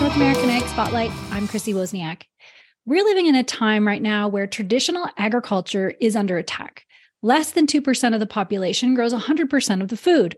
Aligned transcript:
North 0.00 0.14
American 0.16 0.50
Ag 0.50 0.62
Spotlight. 0.68 1.10
I'm 1.30 1.48
Chrissy 1.48 1.72
Wozniak. 1.72 2.24
We're 2.84 3.02
living 3.02 3.28
in 3.28 3.34
a 3.34 3.42
time 3.42 3.86
right 3.86 4.02
now 4.02 4.28
where 4.28 4.46
traditional 4.46 5.08
agriculture 5.16 5.94
is 6.00 6.14
under 6.14 6.36
attack. 6.36 6.84
Less 7.22 7.52
than 7.52 7.66
2% 7.66 8.12
of 8.12 8.20
the 8.20 8.26
population 8.26 8.94
grows 8.94 9.14
100% 9.14 9.80
of 9.80 9.88
the 9.88 9.96
food. 9.96 10.36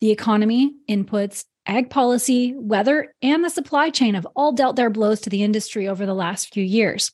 The 0.00 0.10
economy, 0.10 0.74
inputs, 0.90 1.44
ag 1.64 1.90
policy, 1.90 2.54
weather, 2.56 3.14
and 3.22 3.44
the 3.44 3.50
supply 3.50 3.90
chain 3.90 4.14
have 4.14 4.26
all 4.34 4.50
dealt 4.50 4.74
their 4.74 4.90
blows 4.90 5.20
to 5.20 5.30
the 5.30 5.44
industry 5.44 5.86
over 5.86 6.04
the 6.04 6.12
last 6.12 6.52
few 6.52 6.64
years. 6.64 7.12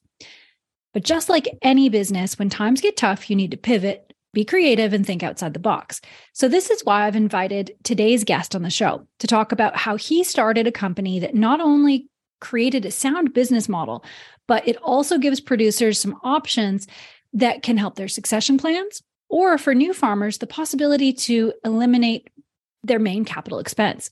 But 0.94 1.04
just 1.04 1.28
like 1.28 1.58
any 1.60 1.90
business, 1.90 2.38
when 2.38 2.48
times 2.48 2.80
get 2.80 2.96
tough, 2.96 3.28
you 3.28 3.36
need 3.36 3.50
to 3.50 3.58
pivot, 3.58 4.03
be 4.34 4.44
creative, 4.44 4.92
and 4.92 5.06
think 5.06 5.22
outside 5.22 5.54
the 5.54 5.58
box. 5.58 6.00
So, 6.32 6.48
this 6.48 6.70
is 6.70 6.84
why 6.84 7.06
I've 7.06 7.16
invited 7.16 7.72
today's 7.84 8.24
guest 8.24 8.54
on 8.54 8.62
the 8.62 8.70
show 8.70 9.06
to 9.20 9.26
talk 9.26 9.52
about 9.52 9.76
how 9.76 9.96
he 9.96 10.24
started 10.24 10.66
a 10.66 10.72
company 10.72 11.18
that 11.20 11.34
not 11.34 11.60
only 11.60 12.08
created 12.40 12.84
a 12.84 12.90
sound 12.90 13.32
business 13.32 13.68
model, 13.68 14.04
but 14.46 14.66
it 14.68 14.76
also 14.78 15.16
gives 15.16 15.40
producers 15.40 15.98
some 15.98 16.18
options 16.22 16.86
that 17.32 17.62
can 17.62 17.76
help 17.76 17.96
their 17.96 18.08
succession 18.08 18.58
plans, 18.58 19.02
or 19.28 19.56
for 19.56 19.74
new 19.74 19.94
farmers, 19.94 20.38
the 20.38 20.46
possibility 20.46 21.12
to 21.12 21.52
eliminate 21.64 22.28
their 22.82 22.98
main 22.98 23.24
capital 23.24 23.58
expense. 23.58 24.10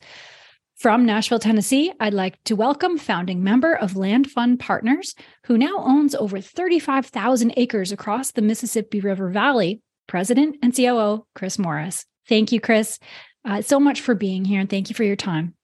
From 0.76 1.06
Nashville, 1.06 1.38
Tennessee, 1.38 1.92
I'd 2.00 2.12
like 2.12 2.42
to 2.44 2.56
welcome 2.56 2.98
founding 2.98 3.44
member 3.44 3.72
of 3.72 3.92
LandFund 3.92 4.58
Partners, 4.58 5.14
who 5.46 5.56
now 5.56 5.76
owns 5.78 6.14
over 6.14 6.40
35,000 6.40 7.52
acres 7.56 7.92
across 7.92 8.32
the 8.32 8.42
Mississippi 8.42 8.98
River 8.98 9.28
Valley, 9.28 9.80
President 10.06 10.56
and 10.62 10.74
COO 10.74 11.26
Chris 11.34 11.58
Morris. 11.58 12.04
Thank 12.28 12.52
you, 12.52 12.60
Chris, 12.60 12.98
uh, 13.44 13.62
so 13.62 13.80
much 13.80 14.00
for 14.00 14.14
being 14.14 14.44
here, 14.44 14.60
and 14.60 14.70
thank 14.70 14.88
you 14.88 14.94
for 14.94 15.04
your 15.04 15.16
time. 15.16 15.54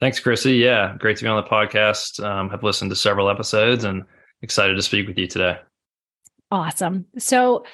Thanks, 0.00 0.20
Chrissy. 0.20 0.54
Yeah, 0.54 0.96
great 0.98 1.16
to 1.18 1.24
be 1.24 1.28
on 1.28 1.42
the 1.42 1.48
podcast. 1.48 2.22
Um, 2.24 2.50
I've 2.52 2.62
listened 2.62 2.90
to 2.90 2.96
several 2.96 3.28
episodes 3.28 3.84
and 3.84 4.04
excited 4.42 4.74
to 4.74 4.82
speak 4.82 5.06
with 5.06 5.18
you 5.18 5.26
today. 5.26 5.58
Awesome. 6.50 7.06
So, 7.18 7.64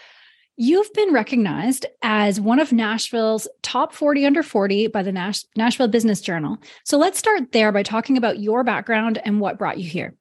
You've 0.59 0.91
been 0.95 1.13
recognized 1.13 1.85
as 2.01 2.41
one 2.41 2.59
of 2.59 2.73
Nashville's 2.73 3.47
top 3.61 3.93
40 3.93 4.25
under 4.25 4.43
40 4.43 4.87
by 4.87 5.03
the 5.03 5.13
Nash- 5.13 5.45
Nashville 5.55 5.89
Business 5.89 6.23
Journal. 6.23 6.57
So 6.83 6.97
let's 6.97 7.19
start 7.19 7.53
there 7.53 7.73
by 7.73 7.83
talking 7.83 8.17
about 8.17 8.39
your 8.39 8.65
background 8.65 9.21
and 9.23 9.39
what 9.39 9.59
brought 9.59 9.79
you 9.79 9.89
here. 9.89 10.15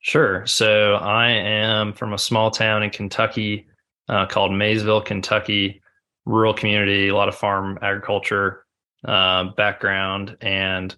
Sure. 0.00 0.44
So 0.46 0.94
I 0.94 1.28
am 1.28 1.92
from 1.92 2.12
a 2.12 2.18
small 2.18 2.50
town 2.50 2.82
in 2.82 2.90
Kentucky 2.90 3.68
uh, 4.10 4.26
called 4.26 4.52
Maysville, 4.52 5.00
Kentucky, 5.00 5.80
rural 6.26 6.52
community, 6.52 7.08
a 7.08 7.14
lot 7.14 7.28
of 7.28 7.34
farm 7.36 7.78
agriculture 7.80 8.66
uh, 9.06 9.44
background, 9.56 10.36
and 10.40 10.94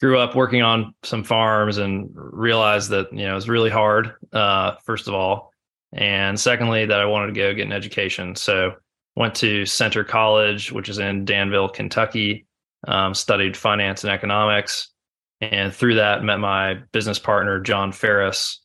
grew 0.00 0.18
up 0.18 0.36
working 0.36 0.62
on 0.62 0.94
some 1.02 1.24
farms 1.24 1.78
and 1.78 2.10
realized 2.14 2.90
that 2.90 3.10
you 3.12 3.24
know 3.24 3.32
it 3.32 3.34
was 3.34 3.48
really 3.48 3.70
hard. 3.70 4.12
Uh, 4.32 4.76
first 4.84 5.08
of 5.08 5.14
all, 5.14 5.52
and 5.92 6.38
secondly, 6.38 6.84
that 6.84 7.00
I 7.00 7.06
wanted 7.06 7.28
to 7.28 7.40
go 7.40 7.54
get 7.54 7.66
an 7.66 7.72
education. 7.72 8.36
So 8.36 8.74
went 9.16 9.34
to 9.36 9.64
Centre 9.64 10.04
College, 10.04 10.72
which 10.72 10.88
is 10.88 10.98
in 10.98 11.24
Danville, 11.24 11.68
Kentucky, 11.68 12.46
um, 12.86 13.14
studied 13.14 13.56
finance 13.56 14.04
and 14.04 14.12
economics. 14.12 14.88
And 15.40 15.72
through 15.72 15.96
that, 15.96 16.22
met 16.22 16.38
my 16.38 16.74
business 16.92 17.18
partner, 17.18 17.60
John 17.60 17.92
Farris, 17.92 18.60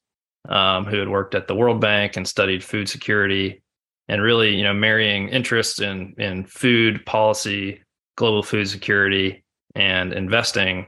um, 0.48 0.86
who 0.86 1.00
had 1.00 1.10
worked 1.10 1.36
at 1.36 1.48
the 1.48 1.56
World 1.56 1.82
Bank 1.82 2.18
and 2.18 2.28
studied 2.28 2.64
food 2.64 2.88
security 2.88 3.62
and 4.08 4.22
really, 4.22 4.56
you 4.56 4.64
know, 4.64 4.74
marrying 4.74 5.30
interests 5.30 5.82
in, 5.82 6.16
in 6.18 6.46
food 6.46 7.06
policy, 7.06 7.82
global 8.16 8.44
food 8.44 8.68
security, 8.68 9.44
and 9.76 10.14
investing. 10.14 10.88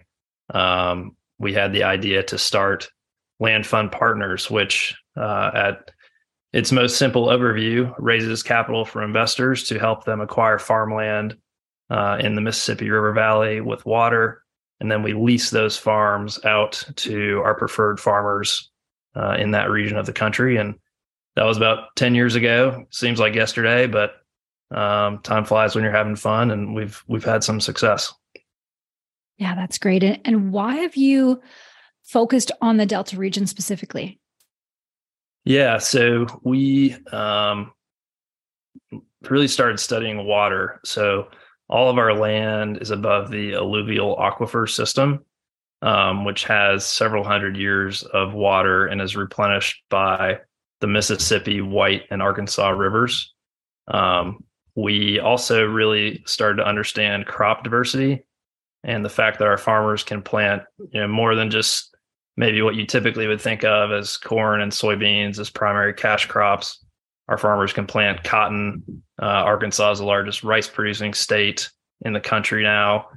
Um, 0.54 1.16
we 1.38 1.54
had 1.54 1.74
the 1.74 1.84
idea 1.84 2.24
to 2.24 2.38
start 2.38 2.90
LandFund 3.42 3.92
Partners, 3.92 4.50
which 4.50 4.96
uh, 5.16 5.52
at 5.54 5.92
its 6.54 6.72
most 6.72 6.98
simple 6.98 7.28
overview 7.28 7.94
raises 8.00 8.42
capital 8.42 8.86
for 8.86 9.04
investors 9.04 9.64
to 9.66 9.80
help 9.80 10.06
them 10.06 10.22
acquire 10.22 10.58
farmland 10.58 11.38
uh, 11.90 12.18
in 12.20 12.36
the 12.36 12.42
Mississippi 12.42 12.90
River 12.90 13.14
Valley 13.14 13.62
with 13.62 13.86
water. 13.86 14.44
And 14.80 14.92
then 14.92 15.04
we 15.04 15.14
lease 15.14 15.50
those 15.50 15.78
farms 15.78 16.44
out 16.46 16.84
to 16.98 17.42
our 17.44 17.54
preferred 17.54 18.00
farmers 18.00 18.72
uh, 19.16 19.36
in 19.38 19.52
that 19.52 19.70
region 19.70 19.98
of 19.98 20.06
the 20.06 20.14
country. 20.14 20.58
And 20.58 20.76
that 21.36 21.46
was 21.46 21.58
about 21.58 21.96
10 21.96 22.16
years 22.16 22.36
ago. 22.36 22.86
Seems 22.90 23.20
like 23.20 23.36
yesterday, 23.36 23.88
but 23.88 24.14
um, 24.72 25.20
time 25.20 25.46
flies 25.46 25.76
when 25.76 25.84
you're 25.84 25.94
having 25.94 26.16
fun, 26.16 26.52
and 26.52 26.76
we've 26.76 27.04
we've 27.08 27.24
had 27.24 27.44
some 27.44 27.60
success. 27.60 28.14
Yeah, 29.38 29.56
that's 29.56 29.78
great. 29.78 30.04
And 30.04 30.52
why 30.52 30.76
have 30.78 30.96
you 30.96 31.42
focused 32.04 32.52
on 32.62 32.78
the 32.78 32.86
Delta 32.86 33.18
region 33.18 33.48
specifically? 33.48 34.20
Yeah, 35.46 35.78
so 35.78 36.28
we 36.44 36.96
um, 37.12 37.72
really 39.30 39.48
started 39.48 39.80
studying 39.80 40.26
water. 40.26 40.80
So 40.84 41.30
all 41.70 41.90
of 41.90 41.98
our 41.98 42.14
land 42.14 42.80
is 42.82 42.92
above 42.92 43.32
the 43.32 43.54
alluvial 43.54 44.18
aquifer 44.18 44.70
system, 44.70 45.24
um, 45.82 46.26
which 46.26 46.44
has 46.44 46.86
several 46.86 47.24
hundred 47.24 47.58
years 47.58 48.04
of 48.04 48.34
water 48.34 48.86
and 48.86 49.02
is 49.02 49.16
replenished 49.16 49.84
by 49.90 50.40
the 50.82 50.88
Mississippi, 50.88 51.62
White, 51.62 52.04
and 52.10 52.22
Arkansas 52.22 52.70
rivers. 52.70 53.34
Um, 53.88 54.44
we 54.76 55.20
also 55.20 55.66
really 55.66 56.24
started 56.26 56.58
to 56.58 56.68
understand 56.68 57.26
crop 57.26 57.64
diversity 57.64 58.24
and 58.84 59.04
the 59.04 59.10
fact 59.10 59.40
that 59.40 59.48
our 59.48 59.58
farmers 59.58 60.04
can 60.04 60.22
plant 60.22 60.64
you 60.92 61.02
know 61.02 61.08
more 61.08 61.36
than 61.36 61.50
just 61.50 61.96
maybe 62.38 62.62
what 62.62 62.76
you 62.76 62.86
typically 62.86 63.28
would 63.28 63.42
think 63.42 63.66
of 63.66 63.92
as 63.92 64.16
corn 64.16 64.62
and 64.62 64.72
soybeans 64.72 65.40
as 65.40 65.50
primary 65.50 65.94
cash 65.94 66.26
crops. 66.28 66.86
Our 67.28 67.38
farmers 67.38 67.74
can 67.74 67.86
plant 67.86 68.24
cotton. 68.24 69.04
Uh, 69.22 69.26
Arkansas 69.26 69.92
is 69.92 70.00
the 70.00 70.06
largest 70.06 70.44
rice 70.44 70.68
producing 70.68 71.14
state 71.14 71.70
in 72.02 72.14
the 72.14 72.22
country 72.22 72.64
now. 72.64 73.08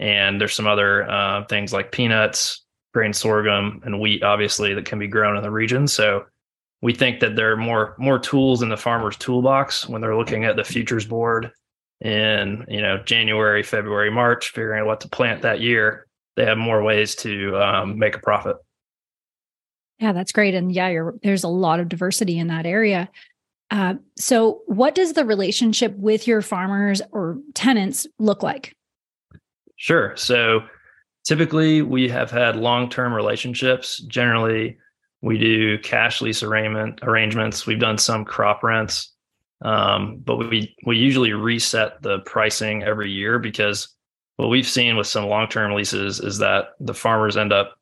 And 0.00 0.40
there's 0.40 0.54
some 0.54 0.66
other 0.66 1.08
uh, 1.08 1.44
things 1.46 1.72
like 1.72 1.92
peanuts, 1.92 2.64
grain 2.92 3.12
sorghum, 3.12 3.80
and 3.84 4.00
wheat, 4.00 4.24
obviously, 4.24 4.74
that 4.74 4.84
can 4.84 4.98
be 4.98 5.06
grown 5.06 5.36
in 5.36 5.44
the 5.44 5.50
region. 5.50 5.86
So 5.86 6.24
we 6.82 6.92
think 6.92 7.20
that 7.20 7.36
there 7.36 7.52
are 7.52 7.56
more 7.56 7.94
more 7.98 8.18
tools 8.18 8.60
in 8.62 8.68
the 8.68 8.76
farmer's 8.76 9.16
toolbox 9.16 9.88
when 9.88 10.02
they're 10.02 10.16
looking 10.16 10.44
at 10.44 10.56
the 10.56 10.64
futures 10.64 11.06
board 11.06 11.50
in 12.00 12.66
you 12.68 12.82
know 12.82 12.98
January, 12.98 13.62
February, 13.62 14.10
March, 14.10 14.50
figuring 14.50 14.80
out 14.80 14.86
what 14.86 15.00
to 15.00 15.08
plant 15.08 15.42
that 15.42 15.60
year. 15.60 16.06
They 16.36 16.44
have 16.44 16.58
more 16.58 16.82
ways 16.82 17.14
to 17.16 17.56
um, 17.56 17.98
make 17.98 18.16
a 18.16 18.18
profit. 18.18 18.56
Yeah, 19.98 20.12
that's 20.12 20.32
great. 20.32 20.54
And 20.54 20.72
yeah, 20.72 21.10
there's 21.22 21.44
a 21.44 21.48
lot 21.48 21.78
of 21.78 21.88
diversity 21.88 22.38
in 22.38 22.48
that 22.48 22.66
area. 22.66 23.08
Uh, 23.70 23.94
so, 24.16 24.62
what 24.66 24.94
does 24.94 25.12
the 25.12 25.24
relationship 25.24 25.96
with 25.96 26.26
your 26.26 26.42
farmers 26.42 27.00
or 27.12 27.38
tenants 27.54 28.06
look 28.18 28.42
like? 28.42 28.76
Sure. 29.76 30.14
So, 30.16 30.62
typically, 31.24 31.82
we 31.82 32.08
have 32.08 32.30
had 32.30 32.56
long 32.56 32.90
term 32.90 33.14
relationships. 33.14 33.98
Generally, 34.08 34.76
we 35.22 35.38
do 35.38 35.78
cash 35.78 36.20
lease 36.20 36.42
arrangement 36.42 36.98
arrangements. 37.02 37.64
We've 37.64 37.78
done 37.78 37.96
some 37.96 38.24
crop 38.24 38.62
rents, 38.64 39.12
um, 39.64 40.18
but 40.18 40.36
we 40.36 40.74
we 40.84 40.98
usually 40.98 41.32
reset 41.32 42.02
the 42.02 42.18
pricing 42.20 42.82
every 42.82 43.10
year 43.10 43.38
because 43.38 43.88
what 44.36 44.50
we've 44.50 44.66
seen 44.66 44.96
with 44.96 45.06
some 45.06 45.26
long 45.26 45.48
term 45.48 45.72
leases 45.74 46.18
is 46.18 46.38
that 46.38 46.70
the 46.80 46.94
farmers 46.94 47.36
end 47.36 47.52
up 47.52 47.76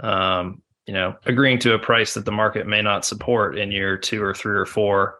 um, 0.00 0.62
you 0.86 0.94
know 0.94 1.16
agreeing 1.26 1.58
to 1.58 1.74
a 1.74 1.78
price 1.78 2.14
that 2.14 2.24
the 2.24 2.32
market 2.32 2.68
may 2.68 2.82
not 2.82 3.04
support 3.04 3.58
in 3.58 3.72
year 3.72 3.98
two 3.98 4.22
or 4.22 4.32
three 4.32 4.56
or 4.56 4.66
four. 4.66 5.18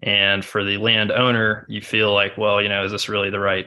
And 0.00 0.44
for 0.44 0.62
the 0.62 0.76
landowner 0.76 1.66
you 1.68 1.82
feel 1.82 2.14
like 2.14 2.38
well 2.38 2.62
you 2.62 2.68
know 2.68 2.84
is 2.84 2.92
this 2.92 3.08
really 3.08 3.30
the 3.30 3.40
right 3.40 3.66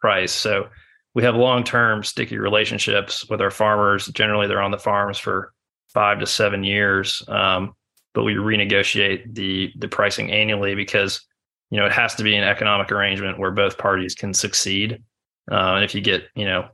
price? 0.00 0.32
So 0.32 0.68
we 1.14 1.22
have 1.24 1.34
long-term 1.34 2.04
sticky 2.04 2.38
relationships 2.38 3.28
with 3.28 3.42
our 3.42 3.50
farmers. 3.50 4.06
Generally 4.06 4.48
they're 4.48 4.62
on 4.62 4.70
the 4.70 4.78
farms 4.78 5.18
for 5.18 5.52
five 5.96 6.18
to 6.20 6.26
seven 6.26 6.62
years 6.62 7.24
um, 7.28 7.74
but 8.12 8.24
we 8.24 8.34
renegotiate 8.34 9.34
the 9.34 9.72
the 9.78 9.88
pricing 9.88 10.30
annually 10.30 10.74
because 10.74 11.24
you 11.70 11.78
know 11.78 11.86
it 11.86 11.92
has 11.92 12.14
to 12.14 12.22
be 12.22 12.36
an 12.36 12.44
economic 12.44 12.92
arrangement 12.92 13.38
where 13.38 13.50
both 13.50 13.78
parties 13.78 14.14
can 14.14 14.34
succeed 14.34 15.02
uh, 15.50 15.72
and 15.74 15.84
if 15.84 15.94
you 15.94 16.02
get 16.02 16.24
you 16.34 16.44
know 16.44 16.68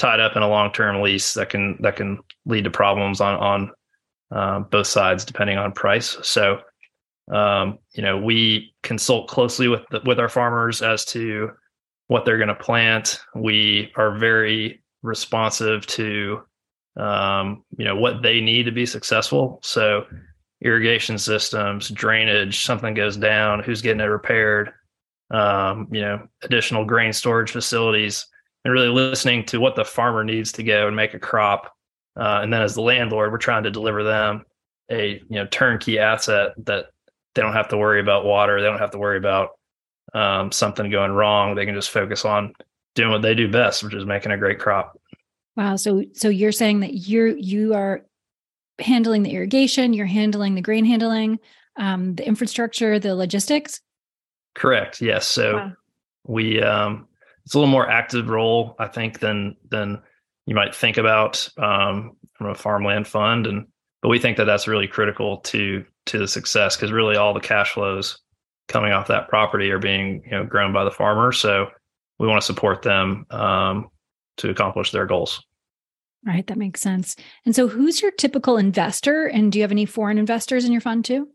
tied 0.00 0.18
up 0.18 0.34
in 0.34 0.42
a 0.42 0.48
long 0.48 0.72
term 0.72 1.00
lease 1.00 1.34
that 1.34 1.50
can 1.50 1.76
that 1.80 1.94
can 1.94 2.18
lead 2.46 2.64
to 2.64 2.70
problems 2.70 3.20
on 3.20 3.34
on 3.36 3.70
uh, 4.30 4.60
both 4.60 4.86
sides 4.86 5.24
depending 5.24 5.58
on 5.58 5.72
price. 5.72 6.16
So 6.22 6.60
um, 7.30 7.78
you 7.92 8.02
know 8.02 8.18
we 8.18 8.74
consult 8.82 9.28
closely 9.28 9.68
with 9.68 9.82
the, 9.90 10.00
with 10.04 10.18
our 10.18 10.28
farmers 10.28 10.82
as 10.82 11.04
to 11.06 11.50
what 12.08 12.24
they're 12.24 12.38
going 12.38 12.48
to 12.48 12.54
plant. 12.54 13.20
We 13.34 13.92
are 13.96 14.18
very 14.18 14.82
responsive 15.02 15.86
to 15.88 16.42
um, 16.96 17.64
you 17.76 17.84
know 17.84 17.96
what 17.96 18.22
they 18.22 18.40
need 18.40 18.64
to 18.64 18.72
be 18.72 18.86
successful. 18.86 19.60
So 19.62 20.06
irrigation 20.62 21.18
systems, 21.18 21.88
drainage, 21.88 22.64
something 22.64 22.94
goes 22.94 23.16
down, 23.16 23.62
who's 23.62 23.80
getting 23.80 24.00
it 24.00 24.04
repaired, 24.04 24.72
um, 25.30 25.88
you 25.90 26.02
know, 26.02 26.28
additional 26.42 26.84
grain 26.84 27.12
storage 27.12 27.50
facilities 27.50 28.26
and 28.64 28.74
really 28.74 28.88
listening 28.88 29.44
to 29.46 29.58
what 29.58 29.74
the 29.74 29.84
farmer 29.84 30.22
needs 30.22 30.52
to 30.52 30.62
go 30.62 30.86
and 30.86 30.94
make 30.94 31.14
a 31.14 31.18
crop 31.18 31.72
Uh, 32.16 32.40
and 32.42 32.52
then 32.52 32.62
as 32.62 32.74
the 32.74 32.82
landlord, 32.82 33.32
we're 33.32 33.38
trying 33.38 33.62
to 33.62 33.70
deliver 33.70 34.02
them 34.02 34.44
a 34.90 35.22
you 35.28 35.36
know 35.36 35.46
turnkey 35.46 35.98
asset 35.98 36.52
that 36.66 36.86
they 37.34 37.42
don't 37.42 37.52
have 37.52 37.68
to 37.68 37.76
worry 37.78 38.00
about 38.00 38.24
water. 38.24 38.60
They 38.60 38.66
don't 38.66 38.80
have 38.80 38.90
to 38.90 38.98
worry 38.98 39.16
about 39.18 39.50
um, 40.12 40.50
something 40.50 40.90
going 40.90 41.12
wrong. 41.12 41.54
They 41.54 41.64
can 41.64 41.74
just 41.74 41.90
focus 41.90 42.24
on 42.24 42.52
doing 42.96 43.10
what 43.10 43.22
they 43.22 43.34
do 43.34 43.48
best, 43.50 43.84
which 43.84 43.94
is 43.94 44.04
making 44.04 44.32
a 44.32 44.36
great 44.38 44.58
crop. 44.58 44.98
Wow. 45.56 45.76
So 45.76 46.04
so 46.14 46.28
you're 46.28 46.52
saying 46.52 46.80
that 46.80 47.08
you're 47.08 47.36
you 47.36 47.74
are 47.74 48.02
handling 48.78 49.22
the 49.22 49.32
irrigation, 49.32 49.92
you're 49.92 50.06
handling 50.06 50.54
the 50.54 50.62
grain 50.62 50.84
handling, 50.84 51.38
um, 51.76 52.14
the 52.14 52.26
infrastructure, 52.26 52.98
the 52.98 53.14
logistics. 53.14 53.80
Correct. 54.54 55.00
Yes. 55.00 55.26
So 55.26 55.56
wow. 55.56 55.72
we 56.26 56.62
um, 56.62 57.08
it's 57.44 57.54
a 57.54 57.58
little 57.58 57.70
more 57.70 57.88
active 57.88 58.28
role, 58.28 58.76
I 58.78 58.86
think, 58.86 59.20
than 59.20 59.56
than 59.70 60.00
you 60.46 60.54
might 60.54 60.74
think 60.74 60.96
about 60.96 61.48
um, 61.58 62.16
from 62.34 62.48
a 62.48 62.54
farmland 62.54 63.06
fund, 63.06 63.46
and 63.46 63.66
but 64.02 64.08
we 64.08 64.18
think 64.18 64.36
that 64.36 64.44
that's 64.44 64.68
really 64.68 64.88
critical 64.88 65.38
to 65.38 65.84
to 66.06 66.18
the 66.18 66.28
success 66.28 66.76
because 66.76 66.92
really 66.92 67.16
all 67.16 67.34
the 67.34 67.40
cash 67.40 67.72
flows 67.72 68.18
coming 68.68 68.92
off 68.92 69.08
that 69.08 69.28
property 69.28 69.70
are 69.70 69.78
being 69.78 70.22
you 70.24 70.30
know 70.30 70.44
grown 70.44 70.72
by 70.72 70.84
the 70.84 70.90
farmer. 70.90 71.32
So 71.32 71.68
we 72.18 72.28
want 72.28 72.40
to 72.40 72.46
support 72.46 72.82
them 72.82 73.26
um, 73.30 73.88
to 74.40 74.50
accomplish 74.50 74.90
their 74.90 75.06
goals. 75.06 75.42
Right, 76.26 76.46
that 76.48 76.58
makes 76.58 76.80
sense. 76.80 77.16
And 77.46 77.56
so, 77.56 77.66
who's 77.66 78.02
your 78.02 78.10
typical 78.10 78.58
investor? 78.58 79.26
And 79.26 79.50
do 79.50 79.58
you 79.58 79.62
have 79.62 79.70
any 79.70 79.86
foreign 79.86 80.18
investors 80.18 80.64
in 80.66 80.72
your 80.72 80.82
fund 80.82 81.04
too? 81.04 81.28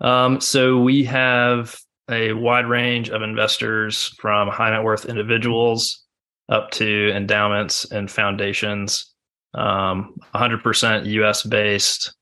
Um, 0.00 0.40
so 0.40 0.78
we 0.80 1.04
have 1.04 1.76
a 2.10 2.34
wide 2.34 2.66
range 2.66 3.08
of 3.08 3.22
investors 3.22 4.14
from 4.18 4.48
high 4.48 4.70
net 4.70 4.82
worth 4.82 5.06
individuals 5.06 6.04
up 6.50 6.70
to 6.72 7.10
endowments 7.14 7.90
and 7.90 8.10
foundations. 8.10 9.10
Um, 9.54 10.16
100% 10.34 11.06
US 11.06 11.42
based. 11.44 12.14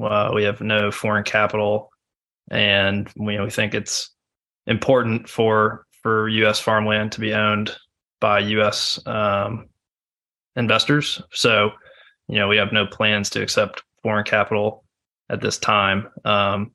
Uh, 0.00 0.30
we 0.32 0.44
have 0.44 0.60
no 0.60 0.92
foreign 0.92 1.24
capital, 1.24 1.90
and 2.50 3.10
we, 3.16 3.40
we 3.40 3.50
think 3.50 3.74
it's 3.74 4.10
important 4.66 5.28
for 5.28 5.86
for 6.02 6.28
U.S. 6.28 6.60
farmland 6.60 7.12
to 7.12 7.20
be 7.20 7.32
owned 7.32 7.74
by 8.20 8.40
U.S. 8.40 9.00
Um, 9.06 9.68
investors. 10.56 11.22
So, 11.32 11.70
you 12.28 12.38
know, 12.38 12.48
we 12.48 12.56
have 12.56 12.72
no 12.72 12.86
plans 12.86 13.30
to 13.30 13.42
accept 13.42 13.82
foreign 14.02 14.24
capital 14.24 14.84
at 15.28 15.40
this 15.40 15.58
time. 15.58 16.08
Um, 16.24 16.72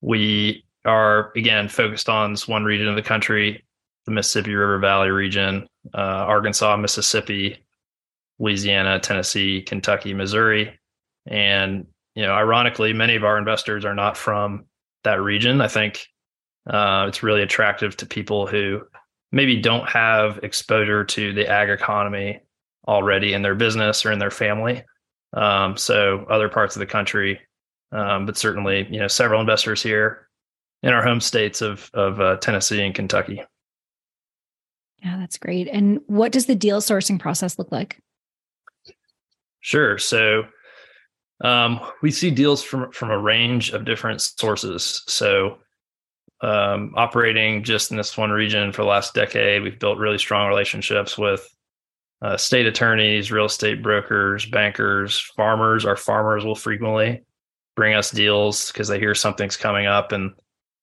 we 0.00 0.64
are 0.84 1.32
again 1.36 1.68
focused 1.68 2.08
on 2.08 2.32
this 2.32 2.46
one 2.46 2.64
region 2.64 2.88
of 2.88 2.96
the 2.96 3.02
country, 3.02 3.64
the 4.06 4.12
Mississippi 4.12 4.54
River 4.54 4.78
Valley 4.78 5.10
region, 5.10 5.66
uh, 5.94 5.98
Arkansas, 5.98 6.76
Mississippi, 6.76 7.64
Louisiana, 8.38 9.00
Tennessee, 9.00 9.62
Kentucky, 9.62 10.14
Missouri, 10.14 10.78
and 11.26 11.86
you 12.14 12.22
know, 12.22 12.32
ironically, 12.32 12.92
many 12.92 13.14
of 13.14 13.24
our 13.24 13.36
investors 13.38 13.84
are 13.84 13.94
not 13.94 14.16
from 14.16 14.64
that 15.04 15.20
region. 15.20 15.60
I 15.60 15.68
think 15.68 16.06
uh, 16.68 17.04
it's 17.08 17.22
really 17.22 17.42
attractive 17.42 17.96
to 17.98 18.06
people 18.06 18.46
who 18.46 18.80
maybe 19.36 19.60
don't 19.60 19.88
have 19.88 20.40
exposure 20.42 21.04
to 21.04 21.32
the 21.32 21.46
ag 21.46 21.68
economy 21.68 22.40
already 22.88 23.34
in 23.34 23.42
their 23.42 23.54
business 23.54 24.04
or 24.04 24.10
in 24.10 24.18
their 24.18 24.30
family. 24.30 24.82
Um, 25.34 25.76
so 25.76 26.24
other 26.30 26.48
parts 26.48 26.74
of 26.74 26.80
the 26.80 26.86
country, 26.86 27.40
um, 27.92 28.26
but 28.26 28.36
certainly, 28.36 28.88
you 28.90 28.98
know, 28.98 29.08
several 29.08 29.40
investors 29.40 29.82
here 29.82 30.28
in 30.82 30.92
our 30.92 31.02
home 31.02 31.20
states 31.20 31.60
of 31.60 31.90
of 31.92 32.20
uh, 32.20 32.36
Tennessee 32.36 32.82
and 32.82 32.94
Kentucky. 32.94 33.42
Yeah, 35.04 35.18
that's 35.18 35.38
great. 35.38 35.68
And 35.68 36.00
what 36.06 36.32
does 36.32 36.46
the 36.46 36.54
deal 36.54 36.80
sourcing 36.80 37.20
process 37.20 37.58
look 37.58 37.70
like? 37.70 38.00
Sure. 39.60 39.98
So 39.98 40.44
um, 41.44 41.80
we 42.02 42.10
see 42.10 42.30
deals 42.30 42.62
from 42.62 42.90
from 42.92 43.10
a 43.10 43.18
range 43.18 43.70
of 43.70 43.84
different 43.84 44.22
sources. 44.22 45.02
So 45.06 45.58
um, 46.42 46.92
operating 46.96 47.62
just 47.62 47.90
in 47.90 47.96
this 47.96 48.16
one 48.16 48.30
region 48.30 48.72
for 48.72 48.82
the 48.82 48.88
last 48.88 49.14
decade, 49.14 49.62
we've 49.62 49.78
built 49.78 49.98
really 49.98 50.18
strong 50.18 50.48
relationships 50.48 51.16
with 51.16 51.48
uh, 52.22 52.36
state 52.36 52.66
attorneys, 52.66 53.30
real 53.30 53.44
estate 53.46 53.82
brokers, 53.82 54.46
bankers, 54.46 55.18
farmers. 55.36 55.84
Our 55.84 55.96
farmers 55.96 56.44
will 56.44 56.54
frequently 56.54 57.22
bring 57.74 57.94
us 57.94 58.10
deals 58.10 58.72
because 58.72 58.88
they 58.88 58.98
hear 58.98 59.14
something's 59.14 59.56
coming 59.56 59.86
up 59.86 60.12
and 60.12 60.32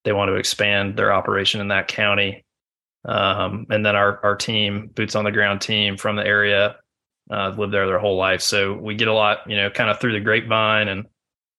they 0.03 0.13
want 0.13 0.29
to 0.29 0.35
expand 0.35 0.95
their 0.97 1.11
operation 1.13 1.59
in 1.59 1.69
that 1.69 1.87
county. 1.87 2.45
Um, 3.05 3.65
and 3.69 3.85
then 3.85 3.95
our 3.95 4.23
our 4.23 4.35
team, 4.35 4.89
boots 4.93 5.15
on 5.15 5.25
the 5.25 5.31
ground 5.31 5.61
team 5.61 5.97
from 5.97 6.15
the 6.15 6.25
area, 6.25 6.77
uh, 7.31 7.53
lived 7.57 7.73
there 7.73 7.87
their 7.87 7.99
whole 7.99 8.17
life. 8.17 8.41
So 8.41 8.73
we 8.73 8.95
get 8.95 9.07
a 9.07 9.13
lot, 9.13 9.39
you 9.47 9.57
know, 9.57 9.69
kind 9.69 9.89
of 9.89 9.99
through 9.99 10.13
the 10.13 10.19
grapevine 10.19 10.87
and 10.87 11.05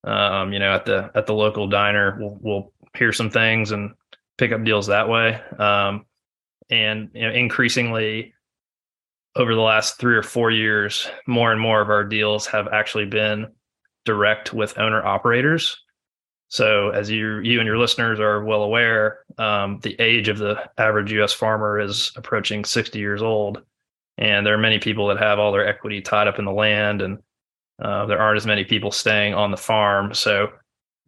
um, 0.05 0.52
you 0.52 0.58
know 0.58 0.73
at 0.73 0.85
the 0.85 1.11
at 1.14 1.26
the 1.26 1.35
local 1.35 1.67
diner, 1.67 2.17
we'll, 2.20 2.38
we'll 2.40 2.73
hear 2.96 3.12
some 3.12 3.31
things 3.31 3.70
and 3.73 3.93
pick 4.38 4.52
up 4.52 4.64
deals 4.64 4.87
that 4.87 5.08
way. 5.08 5.41
Um, 5.58 6.06
and 6.70 7.11
you 7.14 7.23
know, 7.23 7.32
increasingly 7.32 8.35
over 9.37 9.55
the 9.55 9.61
last 9.61 9.99
three 9.99 10.17
or 10.17 10.23
four 10.23 10.50
years, 10.50 11.08
more 11.26 11.52
and 11.52 11.61
more 11.61 11.81
of 11.81 11.91
our 11.91 12.05
deals 12.05 12.46
have 12.46 12.69
actually 12.69 13.06
been 13.06 13.49
direct 14.05 14.52
with 14.52 14.79
owner 14.79 15.05
operators. 15.05 15.76
So, 16.49 16.91
as 16.91 17.11
you 17.11 17.38
you 17.38 17.58
and 17.58 17.67
your 17.67 17.79
listeners 17.79 18.20
are 18.20 18.44
well 18.44 18.62
aware, 18.62 19.20
um, 19.38 19.81
the 19.82 19.97
age 20.00 20.29
of 20.29 20.38
the 20.38 20.62
average 20.79 21.11
U.S. 21.12 21.32
farmer 21.32 21.81
is 21.81 22.12
approaching 22.17 22.64
60 22.64 22.99
years 22.99 23.23
old, 23.23 23.62
and 24.19 24.47
there 24.47 24.55
are 24.55 24.58
many 24.58 24.79
people 24.79 25.08
that 25.08 25.19
have 25.19 25.38
all 25.38 25.52
their 25.52 25.67
equity 25.67 26.00
tied 26.00 26.29
up 26.29 26.38
in 26.38 26.44
the 26.44 26.52
land, 26.52 27.02
and 27.02 27.19
uh, 27.82 28.06
there 28.06 28.20
aren't 28.20 28.37
as 28.37 28.47
many 28.47 28.62
people 28.64 28.93
staying 28.93 29.35
on 29.35 29.50
the 29.50 29.56
farm. 29.56 30.14
So, 30.14 30.49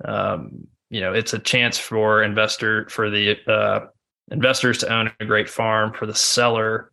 um, 0.04 0.66
you 0.90 1.00
know, 1.00 1.12
it's 1.12 1.34
a 1.34 1.38
chance 1.38 1.78
for 1.78 2.22
investor 2.22 2.88
for 2.88 3.10
the 3.10 3.36
uh, 3.50 3.86
investors 4.30 4.78
to 4.78 4.92
own 4.92 5.10
a 5.20 5.24
great 5.24 5.48
farm, 5.48 5.92
for 5.92 6.06
the 6.06 6.14
seller 6.14 6.92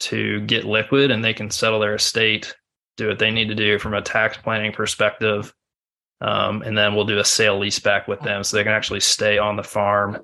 to 0.00 0.40
get 0.42 0.64
liquid 0.64 1.10
and 1.10 1.24
they 1.24 1.34
can 1.34 1.50
settle 1.50 1.80
their 1.80 1.94
estate, 1.94 2.54
do 2.96 3.08
what 3.08 3.18
they 3.18 3.30
need 3.30 3.48
to 3.48 3.54
do 3.54 3.78
from 3.78 3.94
a 3.94 4.02
tax 4.02 4.36
planning 4.36 4.72
perspective. 4.72 5.54
Um, 6.20 6.62
and 6.62 6.76
then 6.76 6.94
we'll 6.94 7.04
do 7.04 7.18
a 7.18 7.24
sale 7.24 7.58
lease 7.58 7.78
back 7.78 8.08
with 8.08 8.20
them 8.20 8.44
so 8.44 8.56
they 8.56 8.62
can 8.62 8.72
actually 8.72 9.00
stay 9.00 9.38
on 9.38 9.56
the 9.56 9.62
farm 9.62 10.18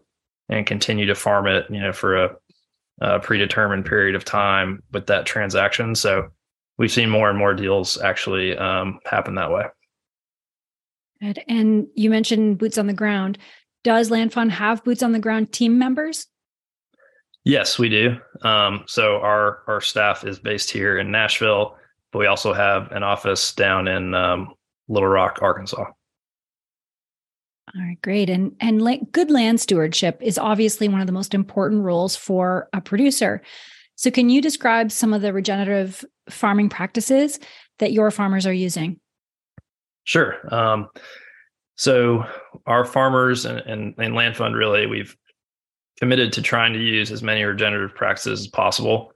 and 0.49 0.66
continue 0.66 1.06
to 1.06 1.14
farm 1.14 1.46
it, 1.46 1.66
you 1.70 1.81
know, 1.81 1.92
for 1.92 2.16
a, 2.16 2.37
a 3.00 3.21
predetermined 3.21 3.85
period 3.85 4.14
of 4.14 4.25
time 4.25 4.83
with 4.92 5.06
that 5.06 5.26
transaction. 5.26 5.94
So 5.94 6.28
we've 6.78 6.90
seen 6.90 7.11
more 7.11 7.28
and 7.28 7.38
more 7.38 7.54
deals 7.54 8.00
actually 8.00 8.56
um, 8.56 9.00
happen 9.04 9.35
that 9.35 9.50
way. 9.50 9.64
Good. 11.20 11.40
And 11.48 11.86
you 11.94 12.10
mentioned 12.10 12.58
boots 12.58 12.78
on 12.78 12.86
the 12.86 12.94
ground. 12.94 13.38
Does 13.84 14.10
LandFund 14.10 14.50
have 14.50 14.84
boots 14.84 15.02
on 15.02 15.12
the 15.12 15.18
ground 15.18 15.52
team 15.52 15.78
members? 15.78 16.26
Yes, 17.44 17.78
we 17.78 17.88
do. 17.88 18.16
Um, 18.42 18.84
so 18.86 19.16
our 19.16 19.62
our 19.66 19.80
staff 19.80 20.24
is 20.24 20.38
based 20.38 20.70
here 20.70 20.98
in 20.98 21.10
Nashville, 21.10 21.76
but 22.12 22.18
we 22.18 22.26
also 22.26 22.52
have 22.52 22.92
an 22.92 23.02
office 23.02 23.52
down 23.54 23.88
in 23.88 24.14
um, 24.14 24.54
Little 24.88 25.08
Rock, 25.08 25.38
Arkansas. 25.40 25.84
All 27.74 27.82
right, 27.82 28.00
great. 28.02 28.28
And 28.28 28.54
and 28.60 28.82
la- 28.82 28.96
good 29.12 29.30
land 29.30 29.60
stewardship 29.60 30.18
is 30.22 30.36
obviously 30.36 30.88
one 30.88 31.00
of 31.00 31.06
the 31.06 31.12
most 31.12 31.32
important 31.32 31.82
roles 31.82 32.14
for 32.14 32.68
a 32.74 32.80
producer. 32.80 33.40
So 33.96 34.10
can 34.10 34.28
you 34.28 34.42
describe 34.42 34.92
some 34.92 35.14
of 35.14 35.22
the 35.22 35.32
regenerative 35.32 36.04
farming 36.28 36.68
practices 36.68 37.38
that 37.78 37.92
your 37.92 38.10
farmers 38.10 38.46
are 38.46 38.52
using? 38.52 39.00
Sure. 40.04 40.37
Um, 40.52 40.88
so 41.76 42.25
our 42.66 42.85
farmers 42.85 43.47
and, 43.47 43.59
and, 43.61 43.95
and 43.99 44.14
LandFund 44.14 44.57
really, 44.57 44.87
we've 44.87 45.16
committed 45.99 46.33
to 46.35 46.42
trying 46.42 46.73
to 46.73 46.78
use 46.78 47.11
as 47.12 47.23
many 47.23 47.42
regenerative 47.42 47.95
practices 47.95 48.40
as 48.40 48.47
possible. 48.49 49.12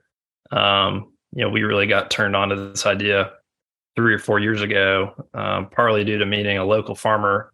Um, 0.51 1.13
you 1.33 1.43
know, 1.43 1.49
we 1.49 1.63
really 1.63 1.87
got 1.87 2.11
turned 2.11 2.35
on 2.35 2.49
to 2.49 2.55
this 2.55 2.85
idea 2.85 3.31
three 3.95 4.13
or 4.13 4.19
four 4.19 4.39
years 4.39 4.61
ago, 4.61 5.13
um, 5.33 5.69
partly 5.69 6.03
due 6.03 6.17
to 6.17 6.25
meeting 6.25 6.57
a 6.57 6.65
local 6.65 6.95
farmer 6.95 7.51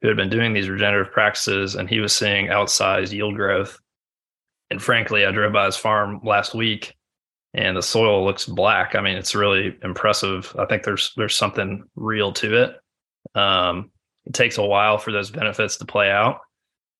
who 0.00 0.08
had 0.08 0.16
been 0.16 0.30
doing 0.30 0.52
these 0.52 0.68
regenerative 0.68 1.12
practices, 1.12 1.74
and 1.74 1.88
he 1.88 2.00
was 2.00 2.12
seeing 2.14 2.46
outsized 2.46 3.12
yield 3.12 3.34
growth. 3.34 3.78
And 4.70 4.80
frankly, 4.80 5.26
I 5.26 5.32
drove 5.32 5.52
by 5.52 5.66
his 5.66 5.76
farm 5.76 6.20
last 6.22 6.54
week, 6.54 6.94
and 7.54 7.76
the 7.76 7.82
soil 7.82 8.24
looks 8.24 8.46
black. 8.46 8.94
I 8.94 9.00
mean, 9.00 9.16
it's 9.16 9.34
really 9.34 9.76
impressive. 9.82 10.54
I 10.58 10.66
think 10.66 10.84
there's 10.84 11.12
there's 11.16 11.34
something 11.34 11.84
real 11.96 12.32
to 12.34 12.62
it. 12.62 12.76
Um, 13.38 13.90
it 14.26 14.34
takes 14.34 14.58
a 14.58 14.64
while 14.64 14.98
for 14.98 15.12
those 15.12 15.30
benefits 15.30 15.76
to 15.78 15.84
play 15.84 16.10
out, 16.10 16.40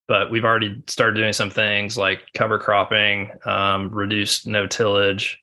but 0.09 0.31
we've 0.31 0.45
already 0.45 0.83
started 0.87 1.21
doing 1.21 1.33
some 1.33 1.51
things 1.51 1.97
like 1.97 2.23
cover 2.35 2.59
cropping, 2.59 3.31
um, 3.45 3.91
reduced 3.91 4.47
no 4.47 4.67
tillage 4.67 5.39